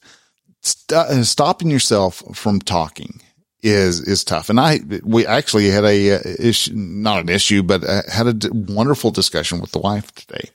st- 0.63 1.27
stopping 1.27 1.71
yourself 1.71 2.23
from 2.35 2.61
talking 2.61 3.21
is 3.63 4.01
is 4.01 4.25
tough. 4.25 4.51
And 4.51 4.61
I 4.61 4.81
we 5.03 5.27
actually 5.27 5.69
had 5.71 5.85
a 5.85 6.17
uh, 6.17 6.21
issue, 6.39 6.73
not 6.75 7.21
an 7.21 7.29
issue, 7.29 7.63
but 7.63 7.83
uh, 7.85 8.03
had 8.11 8.27
a 8.27 8.35
d- 8.35 8.49
wonderful 8.53 9.11
discussion 9.11 9.61
with 9.61 9.73
the 9.73 9.79
wife 9.79 10.15
today 10.15 10.51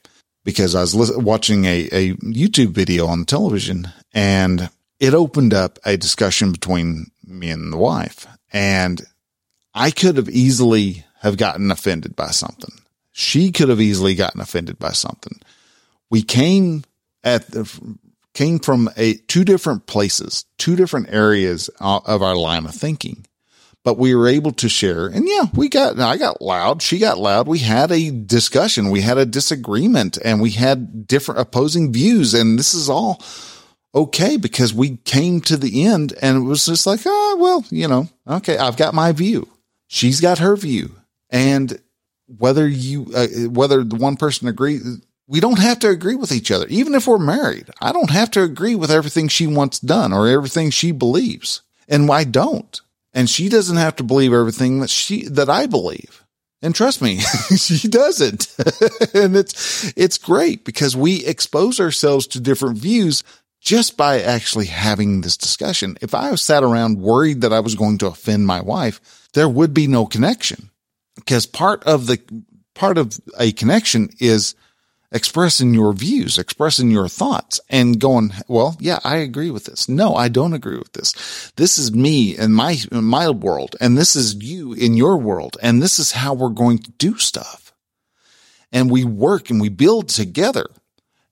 because 0.45 0.75
I 0.75 0.81
was 0.81 0.95
li- 0.95 1.23
watching 1.23 1.65
a 1.65 1.89
a 1.91 2.13
YouTube 2.15 2.69
video 2.69 3.07
on 3.07 3.25
television 3.25 3.87
and 4.13 4.69
it 4.99 5.13
opened 5.13 5.53
up 5.53 5.79
a 5.85 5.97
discussion 5.97 6.51
between 6.51 7.11
me 7.25 7.49
and 7.49 7.73
the 7.73 7.77
wife, 7.77 8.27
and 8.53 9.01
I 9.73 9.91
could 9.91 10.17
have 10.17 10.29
easily 10.29 11.05
have 11.19 11.37
gotten 11.37 11.71
offended 11.71 12.15
by 12.15 12.27
something. 12.27 12.73
She 13.11 13.51
could 13.51 13.69
have 13.69 13.81
easily 13.81 14.15
gotten 14.15 14.41
offended 14.41 14.79
by 14.79 14.91
something. 14.91 15.39
We 16.09 16.21
came 16.21 16.83
at 17.23 17.47
the 17.51 17.97
came 18.33 18.59
from 18.59 18.89
a 18.95 19.15
two 19.27 19.43
different 19.43 19.85
places, 19.85 20.45
two 20.57 20.75
different 20.75 21.09
areas 21.11 21.69
of 21.79 22.21
our 22.21 22.35
line 22.35 22.65
of 22.65 22.73
thinking. 22.73 23.25
But 23.83 23.97
we 23.97 24.13
were 24.13 24.27
able 24.27 24.51
to 24.53 24.69
share 24.69 25.07
and 25.07 25.27
yeah, 25.27 25.45
we 25.53 25.67
got, 25.67 25.99
I 25.99 26.17
got 26.17 26.41
loud. 26.41 26.81
She 26.81 26.99
got 26.99 27.17
loud. 27.17 27.47
We 27.47 27.59
had 27.59 27.91
a 27.91 28.11
discussion. 28.11 28.91
We 28.91 29.01
had 29.01 29.17
a 29.17 29.25
disagreement 29.25 30.17
and 30.23 30.41
we 30.41 30.51
had 30.51 31.07
different 31.07 31.41
opposing 31.41 31.91
views. 31.91 32.33
And 32.33 32.59
this 32.59 32.73
is 32.73 32.89
all 32.89 33.21
okay 33.95 34.37
because 34.37 34.73
we 34.73 34.97
came 34.97 35.41
to 35.41 35.57
the 35.57 35.85
end 35.85 36.13
and 36.21 36.37
it 36.37 36.41
was 36.41 36.65
just 36.65 36.85
like, 36.85 37.01
oh, 37.05 37.37
well, 37.39 37.65
you 37.69 37.87
know, 37.87 38.09
okay, 38.27 38.57
I've 38.57 38.77
got 38.77 38.93
my 38.93 39.11
view. 39.11 39.49
She's 39.87 40.21
got 40.21 40.39
her 40.39 40.55
view. 40.55 40.98
And 41.29 41.79
whether 42.37 42.67
you, 42.67 43.11
uh, 43.15 43.27
whether 43.49 43.83
the 43.83 43.95
one 43.95 44.17
person 44.17 44.47
agrees, 44.47 45.01
we 45.27 45.39
don't 45.39 45.59
have 45.59 45.79
to 45.79 45.89
agree 45.89 46.15
with 46.15 46.31
each 46.31 46.51
other. 46.51 46.65
Even 46.69 46.95
if 46.95 47.07
we're 47.07 47.19
married, 47.19 47.69
I 47.81 47.91
don't 47.91 48.09
have 48.09 48.31
to 48.31 48.43
agree 48.43 48.75
with 48.75 48.91
everything 48.91 49.27
she 49.27 49.47
wants 49.47 49.79
done 49.79 50.11
or 50.11 50.27
everything 50.27 50.71
she 50.71 50.91
believes. 50.91 51.61
And 51.87 52.09
I 52.11 52.23
don't. 52.23 52.81
And 53.13 53.29
she 53.29 53.49
doesn't 53.49 53.77
have 53.77 53.95
to 53.97 54.03
believe 54.03 54.33
everything 54.33 54.79
that 54.79 54.89
she, 54.89 55.27
that 55.27 55.49
I 55.49 55.65
believe. 55.65 56.23
And 56.61 56.75
trust 56.75 57.01
me, 57.01 57.19
she 57.57 57.87
doesn't. 57.87 58.53
and 59.13 59.35
it's, 59.35 59.93
it's 59.95 60.17
great 60.17 60.65
because 60.65 60.95
we 60.95 61.25
expose 61.25 61.79
ourselves 61.79 62.27
to 62.27 62.39
different 62.39 62.77
views 62.77 63.23
just 63.61 63.97
by 63.97 64.21
actually 64.21 64.65
having 64.65 65.21
this 65.21 65.37
discussion. 65.37 65.97
If 66.01 66.13
I 66.13 66.33
sat 66.35 66.63
around 66.63 66.99
worried 66.99 67.41
that 67.41 67.53
I 67.53 67.59
was 67.59 67.75
going 67.75 67.97
to 67.99 68.07
offend 68.07 68.47
my 68.47 68.61
wife, 68.61 69.27
there 69.33 69.49
would 69.49 69.73
be 69.73 69.87
no 69.87 70.05
connection 70.05 70.69
because 71.19 71.45
part 71.45 71.83
of 71.83 72.07
the, 72.07 72.19
part 72.73 72.97
of 72.97 73.19
a 73.37 73.51
connection 73.51 74.09
is 74.19 74.55
expressing 75.11 75.73
your 75.73 75.93
views, 75.93 76.37
expressing 76.37 76.91
your 76.91 77.07
thoughts 77.07 77.59
and 77.69 77.99
going, 77.99 78.31
well, 78.47 78.77
yeah, 78.79 78.99
I 79.03 79.17
agree 79.17 79.49
with 79.49 79.65
this. 79.65 79.89
No, 79.89 80.15
I 80.15 80.27
don't 80.27 80.53
agree 80.53 80.77
with 80.77 80.93
this. 80.93 81.51
This 81.55 81.77
is 81.77 81.91
me 81.91 82.37
in 82.37 82.51
my, 82.53 82.77
in 82.91 83.03
my 83.03 83.29
world 83.29 83.75
and 83.81 83.97
this 83.97 84.15
is 84.15 84.35
you 84.35 84.73
in 84.73 84.95
your 84.95 85.17
world. 85.17 85.57
And 85.61 85.81
this 85.81 85.99
is 85.99 86.11
how 86.11 86.33
we're 86.33 86.49
going 86.49 86.79
to 86.79 86.91
do 86.91 87.17
stuff. 87.17 87.73
And 88.71 88.91
we 88.91 89.03
work 89.03 89.49
and 89.49 89.59
we 89.59 89.69
build 89.69 90.09
together. 90.09 90.67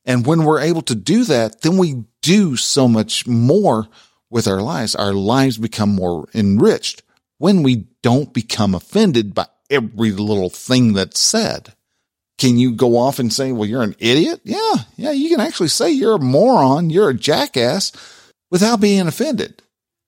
And 0.05 0.25
when 0.25 0.43
we're 0.43 0.61
able 0.61 0.81
to 0.83 0.95
do 0.95 1.23
that, 1.25 1.61
then 1.61 1.77
we 1.77 2.05
do 2.21 2.55
so 2.55 2.87
much 2.87 3.27
more 3.27 3.87
with 4.29 4.47
our 4.47 4.61
lives. 4.61 4.95
Our 4.95 5.13
lives 5.13 5.57
become 5.57 5.93
more 5.93 6.27
enriched 6.33 7.03
when 7.37 7.61
we 7.61 7.85
don't 8.01 8.33
become 8.33 8.73
offended 8.73 9.35
by 9.35 9.45
every 9.69 10.11
little 10.11 10.49
thing 10.49 10.93
that's 10.93 11.19
said 11.19 11.73
Can 12.37 12.57
you 12.57 12.73
go 12.73 12.97
off 12.97 13.19
and 13.19 13.33
say, 13.33 13.51
well, 13.51 13.67
you're 13.67 13.83
an 13.83 13.95
idiot? 13.99 14.41
Yeah. 14.43 14.75
Yeah. 14.95 15.11
You 15.11 15.29
can 15.29 15.39
actually 15.39 15.69
say 15.69 15.91
you're 15.91 16.15
a 16.15 16.19
moron. 16.19 16.89
You're 16.89 17.09
a 17.09 17.13
jackass 17.15 17.91
without 18.51 18.79
being 18.79 19.07
offended. 19.07 19.61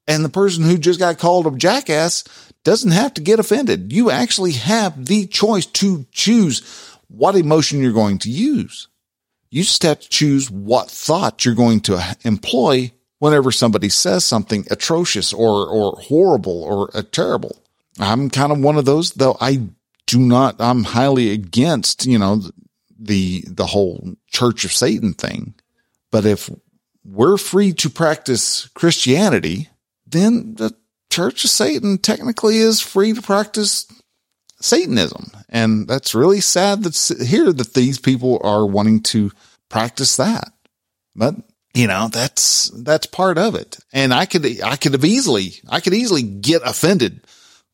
And 0.07 0.23
the 0.23 0.29
person 0.29 0.63
who 0.63 0.77
just 0.77 0.99
got 0.99 1.19
called 1.19 1.47
a 1.47 1.57
jackass 1.57 2.23
doesn't 2.63 2.91
have 2.91 3.13
to 3.15 3.21
get 3.21 3.39
offended. 3.39 3.93
You 3.93 4.11
actually 4.11 4.53
have 4.53 5.05
the 5.05 5.27
choice 5.27 5.65
to 5.67 6.05
choose 6.11 6.61
what 7.07 7.35
emotion 7.35 7.79
you're 7.81 7.93
going 7.93 8.19
to 8.19 8.29
use. 8.29 8.87
You 9.49 9.63
just 9.63 9.81
have 9.83 9.99
to 10.01 10.09
choose 10.09 10.51
what 10.51 10.91
thought 10.91 11.45
you're 11.45 11.55
going 11.55 11.81
to 11.81 12.17
employ 12.23 12.91
whenever 13.19 13.51
somebody 13.51 13.89
says 13.89 14.23
something 14.23 14.65
atrocious 14.69 15.33
or, 15.33 15.67
or 15.67 15.93
horrible 15.93 16.63
or 16.63 16.95
uh, 16.95 17.01
terrible. 17.11 17.61
I'm 17.99 18.29
kind 18.29 18.51
of 18.51 18.59
one 18.59 18.77
of 18.77 18.85
those, 18.85 19.11
though 19.11 19.37
I 19.39 19.67
do 20.07 20.19
not, 20.19 20.55
I'm 20.59 20.83
highly 20.83 21.31
against, 21.31 22.05
you 22.05 22.17
know, 22.17 22.41
the, 22.97 23.43
the 23.47 23.65
whole 23.65 24.15
church 24.27 24.65
of 24.65 24.73
Satan 24.73 25.13
thing. 25.13 25.53
But 26.11 26.25
if 26.25 26.49
we're 27.05 27.37
free 27.37 27.73
to 27.73 27.89
practice 27.89 28.67
Christianity, 28.69 29.69
then 30.07 30.55
the 30.55 30.75
church 31.11 31.43
of 31.43 31.49
Satan 31.49 31.97
technically 31.97 32.57
is 32.57 32.79
free 32.79 33.13
to 33.13 33.21
practice 33.21 33.85
Satanism. 34.61 35.31
And 35.49 35.87
that's 35.87 36.15
really 36.15 36.41
sad 36.41 36.83
that 36.83 37.25
here 37.25 37.51
that 37.53 37.73
these 37.73 37.99
people 37.99 38.41
are 38.43 38.65
wanting 38.65 39.01
to 39.03 39.31
practice 39.69 40.15
that. 40.17 40.51
But 41.15 41.35
you 41.73 41.87
know, 41.87 42.09
that's, 42.11 42.69
that's 42.71 43.05
part 43.05 43.37
of 43.37 43.55
it. 43.55 43.77
And 43.93 44.13
I 44.13 44.25
could, 44.25 44.45
I 44.61 44.75
could 44.75 44.93
have 44.93 45.05
easily, 45.05 45.53
I 45.69 45.79
could 45.79 45.93
easily 45.93 46.23
get 46.23 46.61
offended 46.65 47.21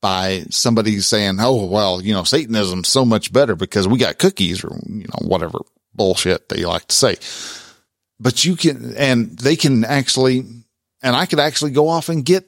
by 0.06 0.44
somebody 0.52 1.00
saying, 1.00 1.38
Oh, 1.40 1.66
well, 1.66 2.00
you 2.00 2.14
know, 2.14 2.22
Satanism's 2.22 2.88
so 2.88 3.06
much 3.06 3.34
better 3.34 3.56
because 3.56 3.88
we 3.88 3.98
got 3.98 4.20
cookies 4.20 4.64
or, 4.64 4.70
you 4.86 5.08
know, 5.08 5.28
whatever 5.28 5.58
bullshit 5.96 6.48
they 6.48 6.64
like 6.64 6.86
to 6.90 6.96
say. 6.96 7.16
But 8.20 8.46
you 8.46 8.56
can, 8.56 8.96
and 8.98 9.36
they 9.40 9.56
can 9.56 9.84
actually, 9.84 10.42
and 11.02 11.16
I 11.16 11.26
could 11.26 11.40
actually 11.40 11.72
go 11.72 11.88
off 11.88 12.10
and 12.10 12.24
get 12.24 12.46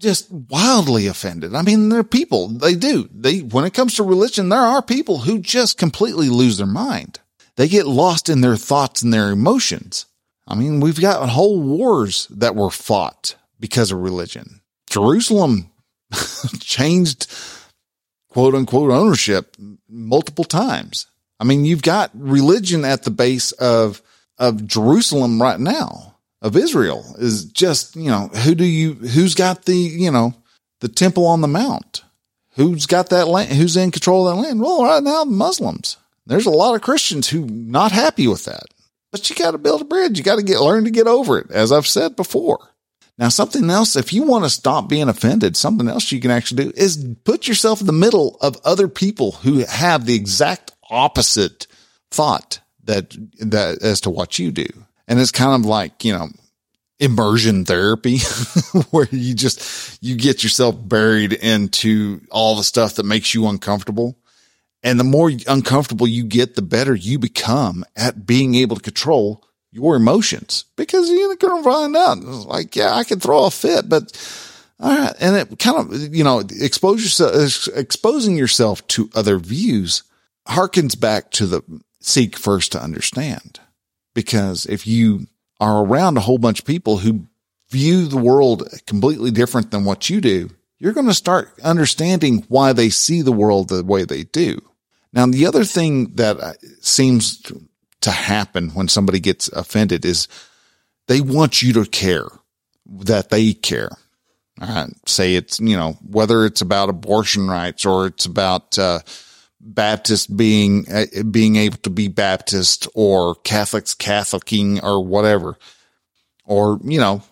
just 0.00 0.28
wildly 0.28 1.06
offended. 1.06 1.54
I 1.54 1.62
mean, 1.62 1.88
they're 1.88 2.02
people. 2.02 2.48
They 2.48 2.74
do. 2.74 3.08
They, 3.12 3.42
when 3.42 3.64
it 3.64 3.74
comes 3.74 3.94
to 3.94 4.02
religion, 4.02 4.48
there 4.48 4.58
are 4.58 4.82
people 4.82 5.18
who 5.18 5.38
just 5.38 5.78
completely 5.78 6.28
lose 6.28 6.58
their 6.58 6.66
mind. 6.66 7.20
They 7.54 7.68
get 7.68 7.86
lost 7.86 8.28
in 8.28 8.40
their 8.40 8.56
thoughts 8.56 9.02
and 9.02 9.14
their 9.14 9.30
emotions. 9.30 10.06
I 10.48 10.56
mean, 10.56 10.80
we've 10.80 11.00
got 11.00 11.28
whole 11.28 11.62
wars 11.62 12.26
that 12.30 12.56
were 12.56 12.70
fought 12.70 13.36
because 13.60 13.92
of 13.92 14.00
religion. 14.00 14.62
Jerusalem 14.90 15.70
changed 16.60 17.26
quote 18.28 18.54
unquote 18.54 18.90
ownership 18.90 19.56
multiple 19.88 20.44
times. 20.44 21.06
I 21.40 21.44
mean, 21.44 21.64
you've 21.64 21.82
got 21.82 22.10
religion 22.14 22.84
at 22.84 23.04
the 23.04 23.10
base 23.10 23.52
of, 23.52 24.02
of 24.38 24.66
Jerusalem 24.66 25.40
right 25.40 25.58
now, 25.58 26.16
of 26.42 26.56
Israel 26.56 27.16
is 27.18 27.44
just, 27.46 27.96
you 27.96 28.10
know, 28.10 28.28
who 28.28 28.54
do 28.54 28.64
you, 28.64 28.94
who's 28.94 29.34
got 29.34 29.64
the, 29.64 29.76
you 29.76 30.10
know, 30.10 30.34
the 30.80 30.88
temple 30.88 31.26
on 31.26 31.40
the 31.40 31.48
mount? 31.48 32.04
Who's 32.52 32.86
got 32.86 33.10
that 33.10 33.28
land? 33.28 33.52
Who's 33.52 33.76
in 33.76 33.90
control 33.90 34.26
of 34.26 34.36
that 34.36 34.42
land? 34.42 34.60
Well, 34.60 34.84
right 34.84 35.02
now, 35.02 35.24
Muslims. 35.24 35.96
There's 36.26 36.46
a 36.46 36.50
lot 36.50 36.74
of 36.74 36.82
Christians 36.82 37.28
who 37.28 37.46
not 37.46 37.92
happy 37.92 38.26
with 38.26 38.44
that. 38.44 38.64
But 39.10 39.30
you 39.30 39.36
got 39.36 39.52
to 39.52 39.58
build 39.58 39.80
a 39.80 39.84
bridge. 39.84 40.18
You 40.18 40.24
got 40.24 40.36
to 40.36 40.42
get, 40.42 40.60
learn 40.60 40.84
to 40.84 40.90
get 40.90 41.06
over 41.06 41.38
it, 41.38 41.50
as 41.50 41.72
I've 41.72 41.86
said 41.86 42.16
before. 42.16 42.67
Now, 43.18 43.28
something 43.28 43.68
else, 43.68 43.96
if 43.96 44.12
you 44.12 44.22
want 44.22 44.44
to 44.44 44.50
stop 44.50 44.88
being 44.88 45.08
offended, 45.08 45.56
something 45.56 45.88
else 45.88 46.12
you 46.12 46.20
can 46.20 46.30
actually 46.30 46.64
do 46.64 46.72
is 46.76 47.04
put 47.24 47.48
yourself 47.48 47.80
in 47.80 47.88
the 47.88 47.92
middle 47.92 48.36
of 48.40 48.56
other 48.64 48.86
people 48.86 49.32
who 49.32 49.64
have 49.64 50.06
the 50.06 50.14
exact 50.14 50.70
opposite 50.88 51.66
thought 52.12 52.60
that, 52.84 53.16
that 53.40 53.82
as 53.82 54.02
to 54.02 54.10
what 54.10 54.38
you 54.38 54.52
do. 54.52 54.66
And 55.08 55.18
it's 55.18 55.32
kind 55.32 55.60
of 55.60 55.68
like, 55.68 56.04
you 56.04 56.12
know, 56.12 56.28
immersion 57.00 57.64
therapy 57.64 58.18
where 58.90 59.08
you 59.10 59.34
just, 59.34 59.98
you 60.00 60.14
get 60.16 60.44
yourself 60.44 60.76
buried 60.78 61.32
into 61.32 62.20
all 62.30 62.54
the 62.54 62.64
stuff 62.64 62.94
that 62.94 63.04
makes 63.04 63.34
you 63.34 63.48
uncomfortable. 63.48 64.16
And 64.84 64.98
the 64.98 65.04
more 65.04 65.32
uncomfortable 65.48 66.06
you 66.06 66.22
get, 66.22 66.54
the 66.54 66.62
better 66.62 66.94
you 66.94 67.18
become 67.18 67.84
at 67.96 68.26
being 68.26 68.54
able 68.54 68.76
to 68.76 68.82
control 68.82 69.44
your 69.70 69.96
emotions 69.96 70.64
because 70.76 71.10
you're 71.10 71.36
going 71.36 71.62
to 71.62 71.70
find 71.70 71.96
out. 71.96 72.18
Like, 72.18 72.76
yeah, 72.76 72.94
I 72.94 73.04
can 73.04 73.20
throw 73.20 73.44
a 73.44 73.50
fit, 73.50 73.88
but 73.88 74.12
all 74.80 74.96
right. 74.96 75.14
And 75.20 75.36
it 75.36 75.58
kind 75.58 75.78
of, 75.78 76.14
you 76.14 76.24
know, 76.24 76.40
expose 76.40 77.02
yourself, 77.02 77.68
exposing 77.76 78.36
yourself 78.36 78.86
to 78.88 79.10
other 79.14 79.38
views 79.38 80.02
harkens 80.46 80.98
back 80.98 81.30
to 81.32 81.46
the 81.46 81.62
seek 82.00 82.36
first 82.36 82.72
to 82.72 82.82
understand. 82.82 83.60
Because 84.14 84.66
if 84.66 84.86
you 84.86 85.26
are 85.60 85.84
around 85.84 86.16
a 86.16 86.22
whole 86.22 86.38
bunch 86.38 86.60
of 86.60 86.66
people 86.66 86.98
who 86.98 87.26
view 87.70 88.06
the 88.06 88.16
world 88.16 88.66
completely 88.86 89.30
different 89.30 89.70
than 89.70 89.84
what 89.84 90.08
you 90.08 90.20
do, 90.20 90.50
you're 90.78 90.92
going 90.92 91.06
to 91.06 91.14
start 91.14 91.52
understanding 91.62 92.44
why 92.48 92.72
they 92.72 92.88
see 92.88 93.20
the 93.20 93.32
world 93.32 93.68
the 93.68 93.84
way 93.84 94.04
they 94.04 94.24
do. 94.24 94.60
Now, 95.12 95.26
the 95.26 95.46
other 95.46 95.64
thing 95.64 96.14
that 96.14 96.38
uh, 96.38 96.52
seems 96.80 97.42
to 98.00 98.10
happen 98.10 98.70
when 98.70 98.88
somebody 98.88 99.20
gets 99.20 99.48
offended 99.48 100.04
is 100.04 100.28
they 101.06 101.20
want 101.20 101.62
you 101.62 101.72
to 101.72 101.84
care 101.84 102.26
that 102.86 103.30
they 103.30 103.52
care. 103.52 103.90
say 105.06 105.34
it's, 105.34 105.60
you 105.60 105.76
know, 105.76 105.92
whether 106.06 106.44
it's 106.44 106.60
about 106.60 106.88
abortion 106.88 107.48
rights 107.48 107.86
or 107.86 108.06
it's 108.06 108.26
about, 108.26 108.78
uh, 108.78 109.00
Baptist 109.60 110.36
being, 110.36 110.86
uh, 110.90 111.06
being 111.30 111.56
able 111.56 111.78
to 111.78 111.90
be 111.90 112.08
Baptist 112.08 112.88
or 112.94 113.34
Catholics 113.36 113.94
Catholicing 113.94 114.82
or 114.82 115.04
whatever. 115.04 115.56
Or, 116.44 116.80
you 116.84 116.98
know, 117.00 117.22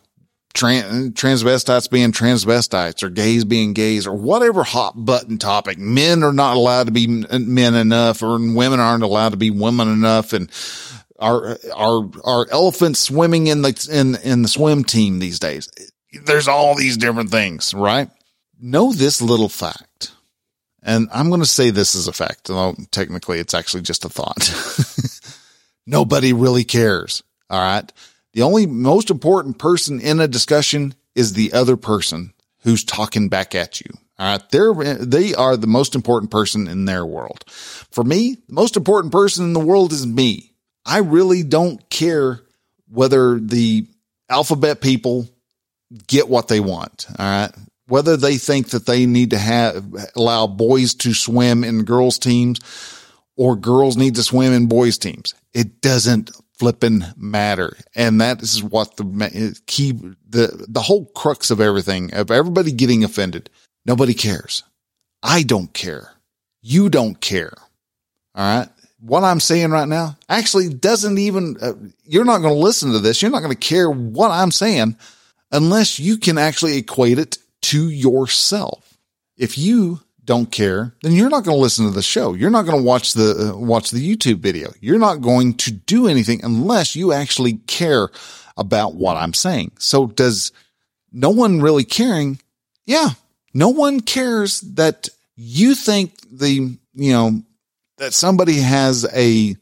trans, 0.57 1.11
transvestites 1.11 1.89
being 1.89 2.11
transvestites 2.11 3.03
or 3.03 3.11
gays 3.11 3.45
being 3.45 3.75
gays 3.75 4.07
or 4.07 4.15
whatever 4.15 4.65
hot 4.65 4.95
button 4.97 5.39
topic. 5.39 5.79
Men 5.79 6.25
are 6.25 6.33
not 6.33 6.57
allowed 6.57 6.87
to 6.87 6.93
be 6.93 7.25
uh, 7.29 7.39
men 7.39 7.75
enough 7.75 8.23
or 8.23 8.33
women 8.39 8.81
aren't 8.81 9.05
allowed 9.05 9.31
to 9.31 9.37
be 9.37 9.51
women 9.51 9.89
enough. 9.89 10.33
And 10.33 10.51
our, 11.19 11.59
our, 11.75 12.11
our 12.25 12.47
elephants 12.51 13.01
swimming 13.01 13.47
in 13.47 13.63
the, 13.63 13.89
in, 13.93 14.17
in 14.29 14.43
the 14.43 14.49
swim 14.49 14.83
team 14.83 15.19
these 15.19 15.39
days. 15.39 15.71
There's 16.25 16.49
all 16.49 16.75
these 16.75 16.97
different 16.97 17.31
things, 17.31 17.75
right? 17.75 18.11
Know 18.59 18.93
this 18.93 19.21
little 19.21 19.51
fact. 19.51 20.13
And 20.83 21.09
I'm 21.13 21.29
going 21.29 21.41
to 21.41 21.47
say 21.47 21.71
this 21.71 21.95
is 21.95 22.09
a 22.09 22.13
fact, 22.13 22.49
although 22.49 22.81
technically 22.91 23.39
it's 23.39 23.55
actually 23.55 23.83
just 23.83 24.05
a 24.05 24.09
thought. 24.09 24.51
Nobody 25.87 26.33
really 26.33 26.65
cares. 26.65 27.23
All 27.51 27.61
right. 27.61 27.93
The 28.37 28.43
only 28.43 28.67
most 28.67 29.09
important 29.09 29.57
person 29.57 29.99
in 29.99 30.21
a 30.21 30.29
discussion 30.29 30.95
is 31.15 31.33
the 31.33 31.55
other 31.55 31.79
person 31.79 32.35
who's 32.65 32.85
talking 32.85 33.31
back 33.31 33.55
at 33.55 33.81
you. 33.81 33.87
All 34.19 34.31
right. 34.31 34.51
They're, 34.51 34.75
they 34.75 35.35
are 35.35 35.57
the 35.57 35.67
most 35.67 35.95
important 35.95 36.31
person 36.31 36.69
in 36.69 36.85
their 36.85 37.07
world. 37.07 37.45
For 37.49 38.05
me, 38.05 38.37
the 38.47 38.53
most 38.53 38.77
important 38.77 39.11
person 39.11 39.47
in 39.47 39.55
the 39.55 39.61
world 39.61 39.91
is 39.91 40.07
me. 40.07 40.53
I 40.85 40.99
really 40.99 41.45
don't 41.45 41.89
care 41.89 42.43
whether 42.91 43.41
the 43.41 43.89
alphabet 44.29 44.83
people 44.83 45.27
get 46.07 46.29
what 46.29 46.49
they 46.49 46.61
want. 46.61 47.07
All 47.19 47.25
right. 47.25 47.53
Whether 47.89 48.19
they 48.19 48.37
think 48.37 48.69
that 48.71 48.85
they 48.85 49.07
need 49.07 49.31
to 49.31 49.39
have, 49.39 49.83
allow 50.15 50.47
boys 50.47 50.93
to 50.97 51.15
swim 51.15 51.65
in 51.65 51.85
girls 51.85 52.19
teams 52.19 52.61
or 53.35 53.57
girls 53.57 53.97
need 53.97 54.17
to 54.17 54.23
swim 54.23 54.53
in 54.53 54.67
boys 54.67 54.99
teams. 54.99 55.33
It 55.55 55.81
doesn't 55.81 56.33
flipping 56.59 57.05
matter. 57.17 57.77
And 57.95 58.21
that 58.21 58.43
is 58.43 58.63
what 58.63 58.97
the 58.97 59.61
key, 59.67 59.93
the, 59.93 60.67
the 60.69 60.81
whole 60.83 61.07
crux 61.07 61.51
of 61.51 61.61
everything, 61.61 62.15
of 62.15 62.31
everybody 62.31 62.73
getting 62.73 63.05
offended. 63.05 63.51
Nobody 63.85 64.15
cares. 64.15 64.63
I 65.23 65.43
don't 65.43 65.73
care. 65.73 66.13
You 66.63 66.89
don't 66.89 67.21
care. 67.21 67.53
All 68.35 68.59
right. 68.59 68.69
What 69.01 69.25
I'm 69.25 69.41
saying 69.41 69.71
right 69.71 69.87
now 69.87 70.17
actually 70.29 70.69
doesn't 70.71 71.19
even, 71.19 71.57
uh, 71.61 71.75
you're 72.05 72.25
not 72.25 72.39
going 72.39 72.55
to 72.55 72.61
listen 72.61 72.93
to 72.93 72.99
this. 72.99 73.23
You're 73.23 73.31
not 73.31 73.41
going 73.41 73.55
to 73.55 73.57
care 73.57 73.91
what 73.91 74.31
I'm 74.31 74.51
saying 74.51 74.97
unless 75.53 75.99
you 75.99 76.17
can 76.17 76.39
actually 76.39 76.79
equate 76.79 77.19
it 77.19 77.39
to 77.63 77.89
yourself. 77.89 78.99
If 79.37 79.59
you 79.59 80.01
don't 80.27 80.51
care, 80.51 80.93
then 81.03 81.13
you're 81.13 81.31
not 81.31 81.45
going 81.45 81.57
to 81.57 81.63
listen 81.63 81.87
to 81.87 81.93
the 81.93 82.03
show. 82.03 82.35
You're 82.35 82.51
not 82.51 82.67
going 82.67 82.77
to 82.77 82.85
watch 82.85 83.15
the 83.15 83.53
uh, 83.55 83.57
watch 83.57 83.91
the 83.91 84.17
YouTube 84.17 84.41
video. 84.41 84.73
You're 84.81 84.99
not 84.99 85.23
going 85.23 85.55
to 85.55 85.71
do 85.71 86.09
anything 86.09 86.45
unless 86.45 86.97
you 86.97 87.13
actually 87.13 87.55
care 87.67 88.09
about 88.57 88.95
what 88.95 89.17
I'm 89.17 89.35
saying. 89.35 89.73
So 89.79 90.07
does 90.09 90.53
no 91.13 91.31
one 91.31 91.61
really 91.63 91.85
caring? 91.85 92.41
Yeah, 92.85 93.11
no 93.55 93.69
one 93.69 94.01
cares 94.01 94.61
that 94.63 95.09
you 95.37 95.75
think 95.75 96.15
the, 96.31 96.77
you 96.95 97.13
know, 97.13 97.43
that 97.99 98.13
somebody 98.13 98.57
has 98.57 99.07
a 99.15 99.57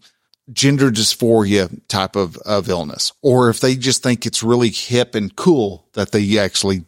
gender 0.52 0.90
dysphoria 0.90 1.80
type 1.88 2.16
of, 2.16 2.36
of 2.38 2.68
illness, 2.68 3.12
or 3.22 3.50
if 3.50 3.60
they 3.60 3.76
just 3.76 4.02
think 4.02 4.26
it's 4.26 4.42
really 4.42 4.70
hip 4.70 5.14
and 5.14 5.34
cool 5.36 5.86
that 5.94 6.12
they 6.12 6.38
actually 6.38 6.84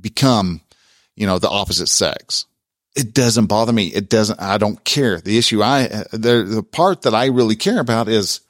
become, 0.00 0.60
you 1.16 1.26
know, 1.26 1.38
the 1.38 1.50
opposite 1.50 1.88
sex 1.88 2.46
it 2.94 3.14
doesn't 3.14 3.46
bother 3.46 3.72
me. 3.72 3.86
It 3.88 4.08
doesn't, 4.08 4.40
I 4.40 4.58
don't 4.58 4.82
care. 4.84 5.20
The 5.20 5.38
issue 5.38 5.62
I, 5.62 5.88
the, 6.12 6.44
the 6.48 6.62
part 6.62 7.02
that 7.02 7.14
I 7.14 7.26
really 7.26 7.56
care 7.56 7.80
about 7.80 8.08
is 8.08 8.40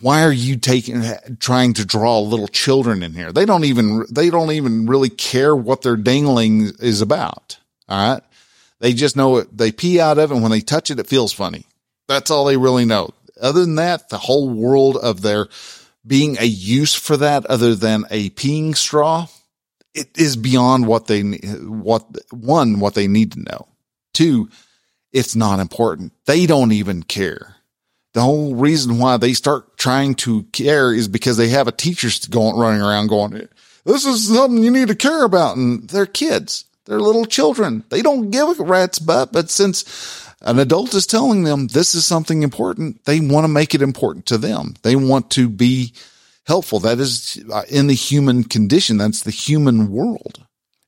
why 0.00 0.22
are 0.22 0.32
you 0.32 0.56
taking, 0.56 1.04
trying 1.38 1.74
to 1.74 1.84
draw 1.84 2.20
little 2.20 2.48
children 2.48 3.02
in 3.02 3.12
here? 3.12 3.32
They 3.32 3.44
don't 3.44 3.64
even, 3.64 4.04
they 4.10 4.30
don't 4.30 4.52
even 4.52 4.86
really 4.86 5.10
care 5.10 5.54
what 5.54 5.82
their 5.82 5.96
dangling 5.96 6.72
is 6.80 7.00
about. 7.00 7.58
All 7.88 8.12
right. 8.12 8.22
They 8.80 8.94
just 8.94 9.16
know 9.16 9.36
it. 9.36 9.56
They 9.56 9.70
pee 9.70 10.00
out 10.00 10.18
of 10.18 10.30
it. 10.30 10.34
And 10.34 10.42
when 10.42 10.50
they 10.50 10.60
touch 10.60 10.90
it, 10.90 10.98
it 10.98 11.06
feels 11.06 11.32
funny. 11.32 11.66
That's 12.08 12.30
all 12.30 12.46
they 12.46 12.56
really 12.56 12.84
know. 12.84 13.10
Other 13.40 13.60
than 13.60 13.76
that, 13.76 14.08
the 14.08 14.18
whole 14.18 14.48
world 14.48 14.96
of 14.96 15.22
their 15.22 15.48
being 16.04 16.36
a 16.40 16.44
use 16.44 16.94
for 16.94 17.16
that 17.18 17.46
other 17.46 17.76
than 17.76 18.04
a 18.10 18.30
peeing 18.30 18.76
straw, 18.76 19.28
it 19.94 20.08
is 20.18 20.36
beyond 20.36 20.86
what 20.86 21.06
they, 21.06 21.22
what 21.22 22.04
one, 22.32 22.80
what 22.80 22.94
they 22.94 23.06
need 23.06 23.32
to 23.32 23.40
know. 23.40 23.68
Two, 24.12 24.48
it's 25.12 25.36
not 25.36 25.60
important. 25.60 26.12
They 26.26 26.46
don't 26.46 26.72
even 26.72 27.02
care. 27.02 27.56
The 28.14 28.22
whole 28.22 28.54
reason 28.54 28.98
why 28.98 29.16
they 29.16 29.32
start 29.32 29.78
trying 29.78 30.14
to 30.16 30.42
care 30.44 30.92
is 30.92 31.08
because 31.08 31.36
they 31.36 31.48
have 31.48 31.68
a 31.68 31.72
teacher 31.72 32.10
going 32.30 32.56
running 32.56 32.82
around 32.82 33.06
going, 33.06 33.48
this 33.84 34.04
is 34.04 34.28
something 34.28 34.62
you 34.62 34.70
need 34.70 34.88
to 34.88 34.94
care 34.94 35.24
about. 35.24 35.56
And 35.56 35.88
they're 35.88 36.06
kids. 36.06 36.64
They're 36.84 37.00
little 37.00 37.24
children. 37.24 37.84
They 37.88 38.02
don't 38.02 38.30
give 38.30 38.60
a 38.60 38.64
rat's 38.64 38.98
butt. 38.98 39.32
But 39.32 39.50
since 39.50 40.26
an 40.42 40.58
adult 40.58 40.94
is 40.94 41.06
telling 41.06 41.44
them 41.44 41.68
this 41.68 41.94
is 41.94 42.04
something 42.04 42.42
important, 42.42 43.04
they 43.04 43.20
want 43.20 43.44
to 43.44 43.48
make 43.48 43.74
it 43.74 43.82
important 43.82 44.26
to 44.26 44.38
them. 44.38 44.74
They 44.82 44.96
want 44.96 45.30
to 45.32 45.48
be 45.48 45.94
helpful. 46.46 46.80
That 46.80 46.98
is 46.98 47.42
uh, 47.50 47.62
in 47.68 47.86
the 47.86 47.94
human 47.94 48.44
condition. 48.44 48.98
That's 48.98 49.22
the 49.22 49.30
human 49.30 49.90
world. 49.90 50.44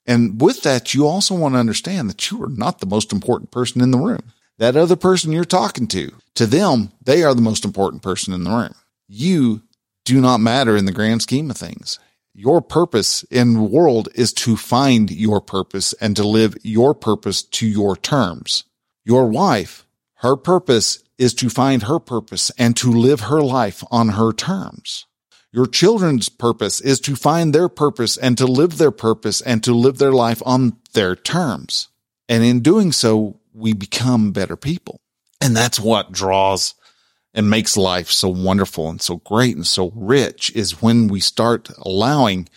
And 0.06 0.40
with 0.40 0.62
that, 0.62 0.94
you 0.94 1.06
also 1.06 1.34
want 1.34 1.54
to 1.54 1.58
understand 1.58 2.10
that 2.10 2.30
you 2.30 2.42
are 2.42 2.48
not 2.48 2.80
the 2.80 2.86
most 2.86 3.12
important 3.12 3.50
person 3.50 3.80
in 3.80 3.90
the 3.90 3.98
room. 3.98 4.32
That 4.58 4.76
other 4.76 4.96
person 4.96 5.32
you're 5.32 5.44
talking 5.44 5.88
to, 5.88 6.12
to 6.34 6.46
them, 6.46 6.92
they 7.02 7.22
are 7.22 7.34
the 7.34 7.42
most 7.42 7.64
important 7.64 8.02
person 8.02 8.32
in 8.32 8.44
the 8.44 8.50
room. 8.50 8.74
You 9.08 9.62
do 10.04 10.20
not 10.20 10.38
matter 10.38 10.76
in 10.76 10.84
the 10.84 10.92
grand 10.92 11.22
scheme 11.22 11.50
of 11.50 11.56
things. 11.56 11.98
Your 12.34 12.60
purpose 12.60 13.22
in 13.24 13.54
the 13.54 13.62
world 13.62 14.08
is 14.14 14.32
to 14.34 14.56
find 14.56 15.10
your 15.10 15.40
purpose 15.40 15.92
and 15.94 16.16
to 16.16 16.26
live 16.26 16.56
your 16.62 16.94
purpose 16.94 17.42
to 17.42 17.66
your 17.66 17.96
terms. 17.96 18.64
Your 19.04 19.26
wife, 19.26 19.86
her 20.16 20.36
purpose 20.36 21.02
is 21.16 21.32
to 21.34 21.48
find 21.48 21.84
her 21.84 21.98
purpose 21.98 22.50
and 22.58 22.76
to 22.76 22.90
live 22.90 23.20
her 23.20 23.40
life 23.40 23.84
on 23.90 24.10
her 24.10 24.32
terms. 24.32 25.06
Your 25.54 25.66
children's 25.66 26.28
purpose 26.28 26.80
is 26.80 26.98
to 27.02 27.14
find 27.14 27.54
their 27.54 27.68
purpose 27.68 28.16
and 28.16 28.36
to 28.38 28.44
live 28.44 28.76
their 28.76 28.90
purpose 28.90 29.40
and 29.40 29.62
to 29.62 29.72
live 29.72 29.98
their 29.98 30.10
life 30.10 30.42
on 30.44 30.78
their 30.94 31.14
terms. 31.14 31.86
And 32.28 32.42
in 32.42 32.58
doing 32.58 32.90
so, 32.90 33.38
we 33.52 33.72
become 33.72 34.32
better 34.32 34.56
people. 34.56 35.00
And 35.40 35.56
that's 35.56 35.78
what 35.78 36.10
draws 36.10 36.74
and 37.32 37.48
makes 37.48 37.76
life 37.76 38.10
so 38.10 38.30
wonderful 38.30 38.88
and 38.88 39.00
so 39.00 39.18
great 39.18 39.54
and 39.54 39.64
so 39.64 39.92
rich 39.94 40.50
is 40.56 40.82
when 40.82 41.06
we 41.06 41.20
start 41.20 41.70
allowing 41.78 42.48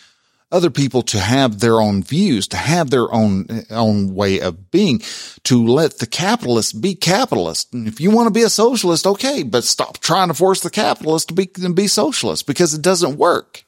other 0.52 0.70
people 0.70 1.02
to 1.02 1.20
have 1.20 1.60
their 1.60 1.82
own 1.82 2.02
views, 2.02 2.48
to 2.50 2.58
have 2.58 2.90
their 2.90 3.12
own, 3.14 3.48
own 3.70 4.16
way 4.16 4.40
of 4.40 4.72
being, 4.72 5.02
to 5.44 5.66
let 5.66 6.00
the 6.00 6.08
capitalist 6.08 6.82
be 6.82 6.96
capitalist. 6.96 7.74
And 7.74 7.88
if 7.88 8.00
you 8.00 8.12
want 8.12 8.28
to 8.28 8.34
be 8.34 8.44
a 8.44 8.50
socialist, 8.50 9.06
okay, 9.06 9.44
but 9.44 9.64
stop 9.64 10.00
trying 10.00 10.30
to 10.30 10.34
force 10.34 10.62
the 10.62 10.70
capitalist 10.70 11.30
to 11.30 11.34
be, 11.34 11.48
to 11.48 11.74
be 11.74 11.88
socialist 11.88 12.48
because 12.48 12.74
it 12.74 12.82
doesn't 12.82 13.18
work. 13.18 13.66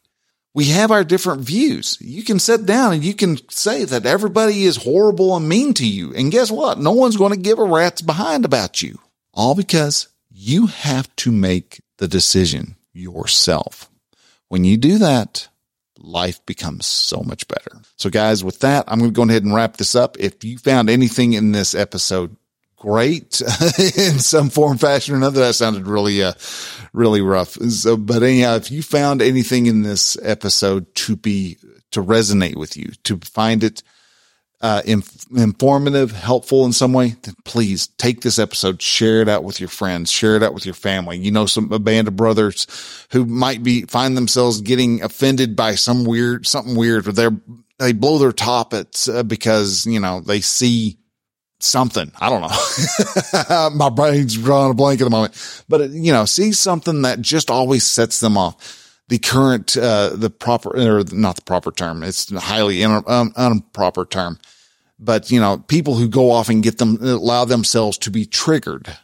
We 0.53 0.65
have 0.65 0.91
our 0.91 1.03
different 1.03 1.41
views. 1.41 1.97
You 2.01 2.23
can 2.23 2.39
sit 2.39 2.65
down 2.65 2.93
and 2.93 3.03
you 3.03 3.13
can 3.13 3.37
say 3.49 3.85
that 3.85 4.05
everybody 4.05 4.63
is 4.63 4.77
horrible 4.77 5.35
and 5.35 5.47
mean 5.47 5.73
to 5.75 5.87
you. 5.87 6.13
And 6.15 6.31
guess 6.31 6.49
what? 6.49 6.79
No 6.79 6.91
one's 6.91 7.17
going 7.17 7.33
to 7.33 7.39
give 7.39 7.59
a 7.59 7.63
rat's 7.63 8.01
behind 8.01 8.45
about 8.45 8.81
you. 8.81 8.99
All 9.33 9.53
because 9.53 10.07
you 10.31 10.67
have 10.67 11.13
to 11.17 11.31
make 11.31 11.81
the 11.97 12.07
decision 12.07 12.77
yourself. 12.93 13.89
When 14.47 14.63
you 14.63 14.77
do 14.77 14.97
that, 14.97 15.48
life 15.99 16.45
becomes 16.45 16.85
so 16.85 17.21
much 17.21 17.47
better. 17.47 17.81
So 17.97 18.09
guys, 18.09 18.43
with 18.43 18.59
that, 18.59 18.85
I'm 18.87 18.99
going 18.99 19.11
to 19.11 19.15
go 19.15 19.23
ahead 19.23 19.43
and 19.43 19.53
wrap 19.53 19.77
this 19.77 19.95
up. 19.95 20.17
If 20.19 20.43
you 20.43 20.57
found 20.57 20.89
anything 20.89 21.33
in 21.33 21.51
this 21.51 21.75
episode 21.75 22.35
great 22.77 23.41
in 23.97 24.19
some 24.19 24.49
form, 24.49 24.77
fashion 24.77 25.13
or 25.13 25.17
another, 25.17 25.41
that 25.41 25.53
sounded 25.53 25.85
really, 25.85 26.23
uh, 26.23 26.33
really 26.93 27.21
rough. 27.21 27.51
So, 27.51 27.97
but 27.97 28.23
anyhow, 28.23 28.55
if 28.55 28.71
you 28.71 28.81
found 28.81 29.21
anything 29.21 29.65
in 29.65 29.83
this 29.83 30.17
episode 30.23 30.93
to 30.95 31.15
be, 31.15 31.57
to 31.91 32.01
resonate 32.01 32.55
with 32.55 32.77
you, 32.77 32.91
to 33.03 33.17
find 33.17 33.63
it, 33.63 33.83
uh, 34.61 34.81
inf- 34.85 35.25
informative, 35.35 36.11
helpful 36.11 36.65
in 36.65 36.73
some 36.73 36.91
way, 36.91 37.15
then 37.21 37.35
please 37.45 37.87
take 37.97 38.21
this 38.21 38.37
episode, 38.37 38.81
share 38.81 39.21
it 39.21 39.29
out 39.29 39.43
with 39.43 39.59
your 39.59 39.69
friends, 39.69 40.11
share 40.11 40.35
it 40.35 40.43
out 40.43 40.53
with 40.53 40.65
your 40.65 40.75
family. 40.75 41.17
You 41.17 41.31
know, 41.31 41.45
some 41.45 41.71
a 41.71 41.79
band 41.79 42.07
of 42.07 42.15
brothers 42.15 42.67
who 43.11 43.25
might 43.25 43.63
be 43.63 43.83
find 43.83 44.17
themselves 44.17 44.61
getting 44.61 45.01
offended 45.01 45.55
by 45.55 45.75
some 45.75 46.03
weird, 46.03 46.45
something 46.45 46.75
weird, 46.75 47.07
or 47.07 47.11
they're 47.13 47.37
they 47.77 47.93
blow 47.93 48.17
their 48.17 48.33
top 48.33 48.73
at 48.73 49.07
uh, 49.07 49.23
because 49.23 49.85
you 49.85 49.99
know 49.99 50.19
they 50.19 50.41
see 50.41 50.97
something. 51.59 52.11
I 52.19 52.29
don't 52.29 52.41
know. 52.41 53.69
My 53.75 53.89
brain's 53.89 54.35
drawing 54.35 54.71
a 54.71 54.73
blank 54.73 54.99
at 54.99 55.05
the 55.05 55.09
moment, 55.09 55.63
but 55.69 55.89
you 55.91 56.11
know, 56.11 56.25
see 56.25 56.51
something 56.51 57.03
that 57.03 57.21
just 57.21 57.49
always 57.49 57.85
sets 57.85 58.19
them 58.19 58.37
off 58.37 58.88
the 59.09 59.17
current, 59.17 59.75
uh, 59.75 60.11
the 60.15 60.29
proper, 60.29 60.69
or 60.69 61.03
not 61.11 61.35
the 61.35 61.41
proper 61.41 61.71
term. 61.71 62.03
It's 62.03 62.31
highly 62.31 62.83
improper 62.83 64.05
term, 64.05 64.39
but 64.99 65.31
you 65.31 65.39
know, 65.39 65.57
people 65.57 65.95
who 65.95 66.07
go 66.07 66.31
off 66.31 66.47
and 66.49 66.63
get 66.63 66.77
them, 66.77 66.97
allow 67.01 67.43
themselves 67.45 67.97
to 67.99 68.11
be 68.11 68.25
triggered. 68.25 68.95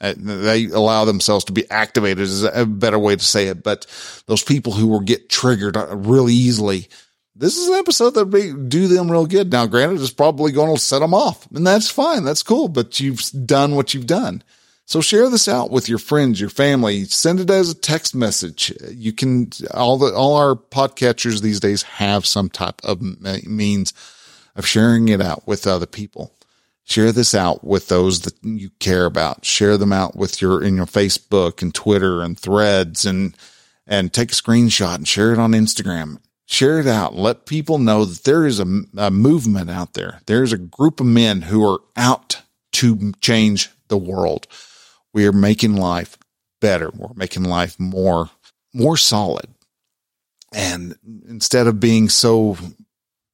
Uh, 0.00 0.14
they 0.16 0.66
allow 0.66 1.04
themselves 1.04 1.44
to 1.44 1.52
be 1.52 1.70
activated 1.70 2.20
is 2.20 2.42
a 2.42 2.66
better 2.66 2.98
way 2.98 3.14
to 3.14 3.24
say 3.24 3.46
it. 3.46 3.62
But 3.62 3.86
those 4.26 4.42
people 4.42 4.72
who 4.72 4.86
will 4.86 5.00
get 5.00 5.28
triggered 5.28 5.76
uh, 5.76 5.94
really 5.94 6.34
easily, 6.34 6.88
this 7.36 7.56
is 7.56 7.68
an 7.68 7.74
episode 7.74 8.10
that 8.14 8.26
would 8.26 8.68
do 8.68 8.88
them 8.88 9.10
real 9.10 9.26
good. 9.26 9.52
Now, 9.52 9.66
granted, 9.66 10.00
it's 10.00 10.10
probably 10.10 10.52
going 10.52 10.74
to 10.74 10.80
set 10.80 11.00
them 11.00 11.14
off 11.14 11.46
and 11.52 11.66
that's 11.66 11.90
fine. 11.90 12.24
That's 12.24 12.42
cool. 12.42 12.68
But 12.68 12.98
you've 12.98 13.22
done 13.46 13.76
what 13.76 13.92
you've 13.94 14.06
done. 14.06 14.42
So 14.86 15.00
share 15.00 15.30
this 15.30 15.48
out 15.48 15.70
with 15.70 15.88
your 15.88 15.98
friends, 15.98 16.40
your 16.40 16.50
family. 16.50 17.04
Send 17.04 17.40
it 17.40 17.50
as 17.50 17.70
a 17.70 17.74
text 17.74 18.14
message. 18.14 18.72
You 18.90 19.12
can 19.12 19.50
all 19.72 19.96
the 19.96 20.14
all 20.14 20.36
our 20.36 20.54
podcatchers 20.54 21.40
these 21.40 21.60
days 21.60 21.82
have 21.82 22.26
some 22.26 22.50
type 22.50 22.84
of 22.84 23.00
means 23.46 23.94
of 24.54 24.66
sharing 24.66 25.08
it 25.08 25.22
out 25.22 25.46
with 25.46 25.66
other 25.66 25.86
people. 25.86 26.34
Share 26.84 27.12
this 27.12 27.34
out 27.34 27.64
with 27.64 27.88
those 27.88 28.20
that 28.20 28.34
you 28.42 28.68
care 28.78 29.06
about. 29.06 29.44
Share 29.44 29.78
them 29.78 29.92
out 29.92 30.16
with 30.16 30.42
your 30.42 30.62
in 30.62 30.76
your 30.76 30.86
Facebook 30.86 31.62
and 31.62 31.74
Twitter 31.74 32.20
and 32.20 32.38
Threads 32.38 33.06
and 33.06 33.34
and 33.86 34.12
take 34.12 34.32
a 34.32 34.34
screenshot 34.34 34.96
and 34.96 35.08
share 35.08 35.32
it 35.32 35.38
on 35.38 35.52
Instagram. 35.52 36.18
Share 36.44 36.78
it 36.78 36.86
out. 36.86 37.14
Let 37.14 37.46
people 37.46 37.78
know 37.78 38.04
that 38.04 38.24
there 38.24 38.44
is 38.44 38.60
a, 38.60 38.66
a 38.98 39.10
movement 39.10 39.70
out 39.70 39.94
there. 39.94 40.20
There's 40.26 40.52
a 40.52 40.58
group 40.58 41.00
of 41.00 41.06
men 41.06 41.42
who 41.42 41.66
are 41.66 41.80
out 41.96 42.42
to 42.72 43.12
change 43.22 43.70
the 43.88 43.96
world 43.96 44.46
we 45.14 45.26
are 45.26 45.32
making 45.32 45.76
life 45.76 46.18
better. 46.60 46.90
We're 46.94 47.14
making 47.14 47.44
life 47.44 47.78
more, 47.80 48.28
more 48.74 48.98
solid. 48.98 49.46
And 50.52 50.96
instead 51.26 51.66
of 51.66 51.80
being 51.80 52.08
so 52.08 52.58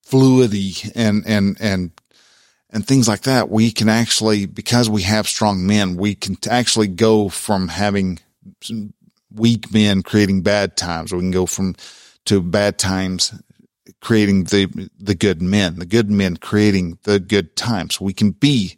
fluidy 0.07 0.91
and, 0.95 1.25
and, 1.27 1.57
and, 1.61 1.91
and 2.71 2.87
things 2.87 3.09
like 3.09 3.23
that, 3.23 3.49
we 3.49 3.73
can 3.73 3.89
actually, 3.89 4.47
because 4.47 4.89
we 4.89 5.03
have 5.03 5.27
strong 5.27 5.67
men, 5.67 5.97
we 5.97 6.15
can 6.15 6.37
actually 6.49 6.87
go 6.87 7.29
from 7.29 7.69
having 7.69 8.21
weak 9.35 9.73
men 9.73 10.03
creating 10.03 10.43
bad 10.43 10.77
times. 10.77 11.13
We 11.13 11.21
can 11.21 11.31
go 11.31 11.47
from 11.47 11.75
to 12.27 12.43
bad 12.43 12.79
times 12.79 13.33
creating 14.01 14.45
the, 14.45 14.91
the 14.99 15.15
good 15.15 15.43
men, 15.43 15.79
the 15.79 15.87
good 15.87 16.11
men 16.11 16.37
creating 16.37 16.99
the 17.05 17.19
good 17.19 17.57
times. 17.57 18.01
We 18.01 18.13
can 18.13 18.31
be 18.33 18.77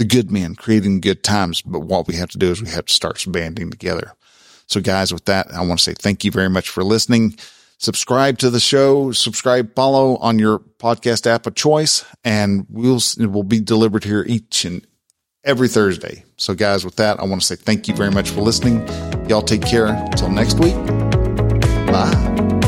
the 0.00 0.06
good 0.06 0.30
men 0.30 0.54
creating 0.54 0.98
good 0.98 1.22
times. 1.22 1.60
But 1.60 1.80
what 1.80 2.08
we 2.08 2.14
have 2.14 2.30
to 2.30 2.38
do 2.38 2.50
is 2.50 2.62
we 2.62 2.70
have 2.70 2.86
to 2.86 2.92
start 2.92 3.22
banding 3.28 3.70
together. 3.70 4.14
So 4.66 4.80
guys, 4.80 5.12
with 5.12 5.26
that, 5.26 5.52
I 5.52 5.60
want 5.60 5.78
to 5.78 5.84
say 5.84 5.92
thank 5.92 6.24
you 6.24 6.30
very 6.30 6.48
much 6.48 6.70
for 6.70 6.82
listening. 6.82 7.36
Subscribe 7.76 8.38
to 8.38 8.48
the 8.48 8.60
show, 8.60 9.12
subscribe, 9.12 9.74
follow 9.74 10.16
on 10.16 10.38
your 10.38 10.58
podcast 10.58 11.26
app 11.26 11.46
of 11.46 11.54
choice, 11.54 12.04
and 12.24 12.66
we'll, 12.70 13.00
it 13.18 13.30
will 13.30 13.42
be 13.42 13.60
delivered 13.60 14.04
here 14.04 14.24
each 14.26 14.64
and 14.64 14.86
every 15.44 15.68
Thursday. 15.68 16.24
So 16.38 16.54
guys, 16.54 16.82
with 16.82 16.96
that, 16.96 17.20
I 17.20 17.24
want 17.24 17.42
to 17.42 17.46
say 17.46 17.56
thank 17.56 17.86
you 17.86 17.94
very 17.94 18.10
much 18.10 18.30
for 18.30 18.40
listening. 18.40 18.86
Y'all 19.28 19.42
take 19.42 19.62
care. 19.62 19.86
Until 19.86 20.30
next 20.30 20.58
week. 20.58 20.76
Bye. 21.86 22.59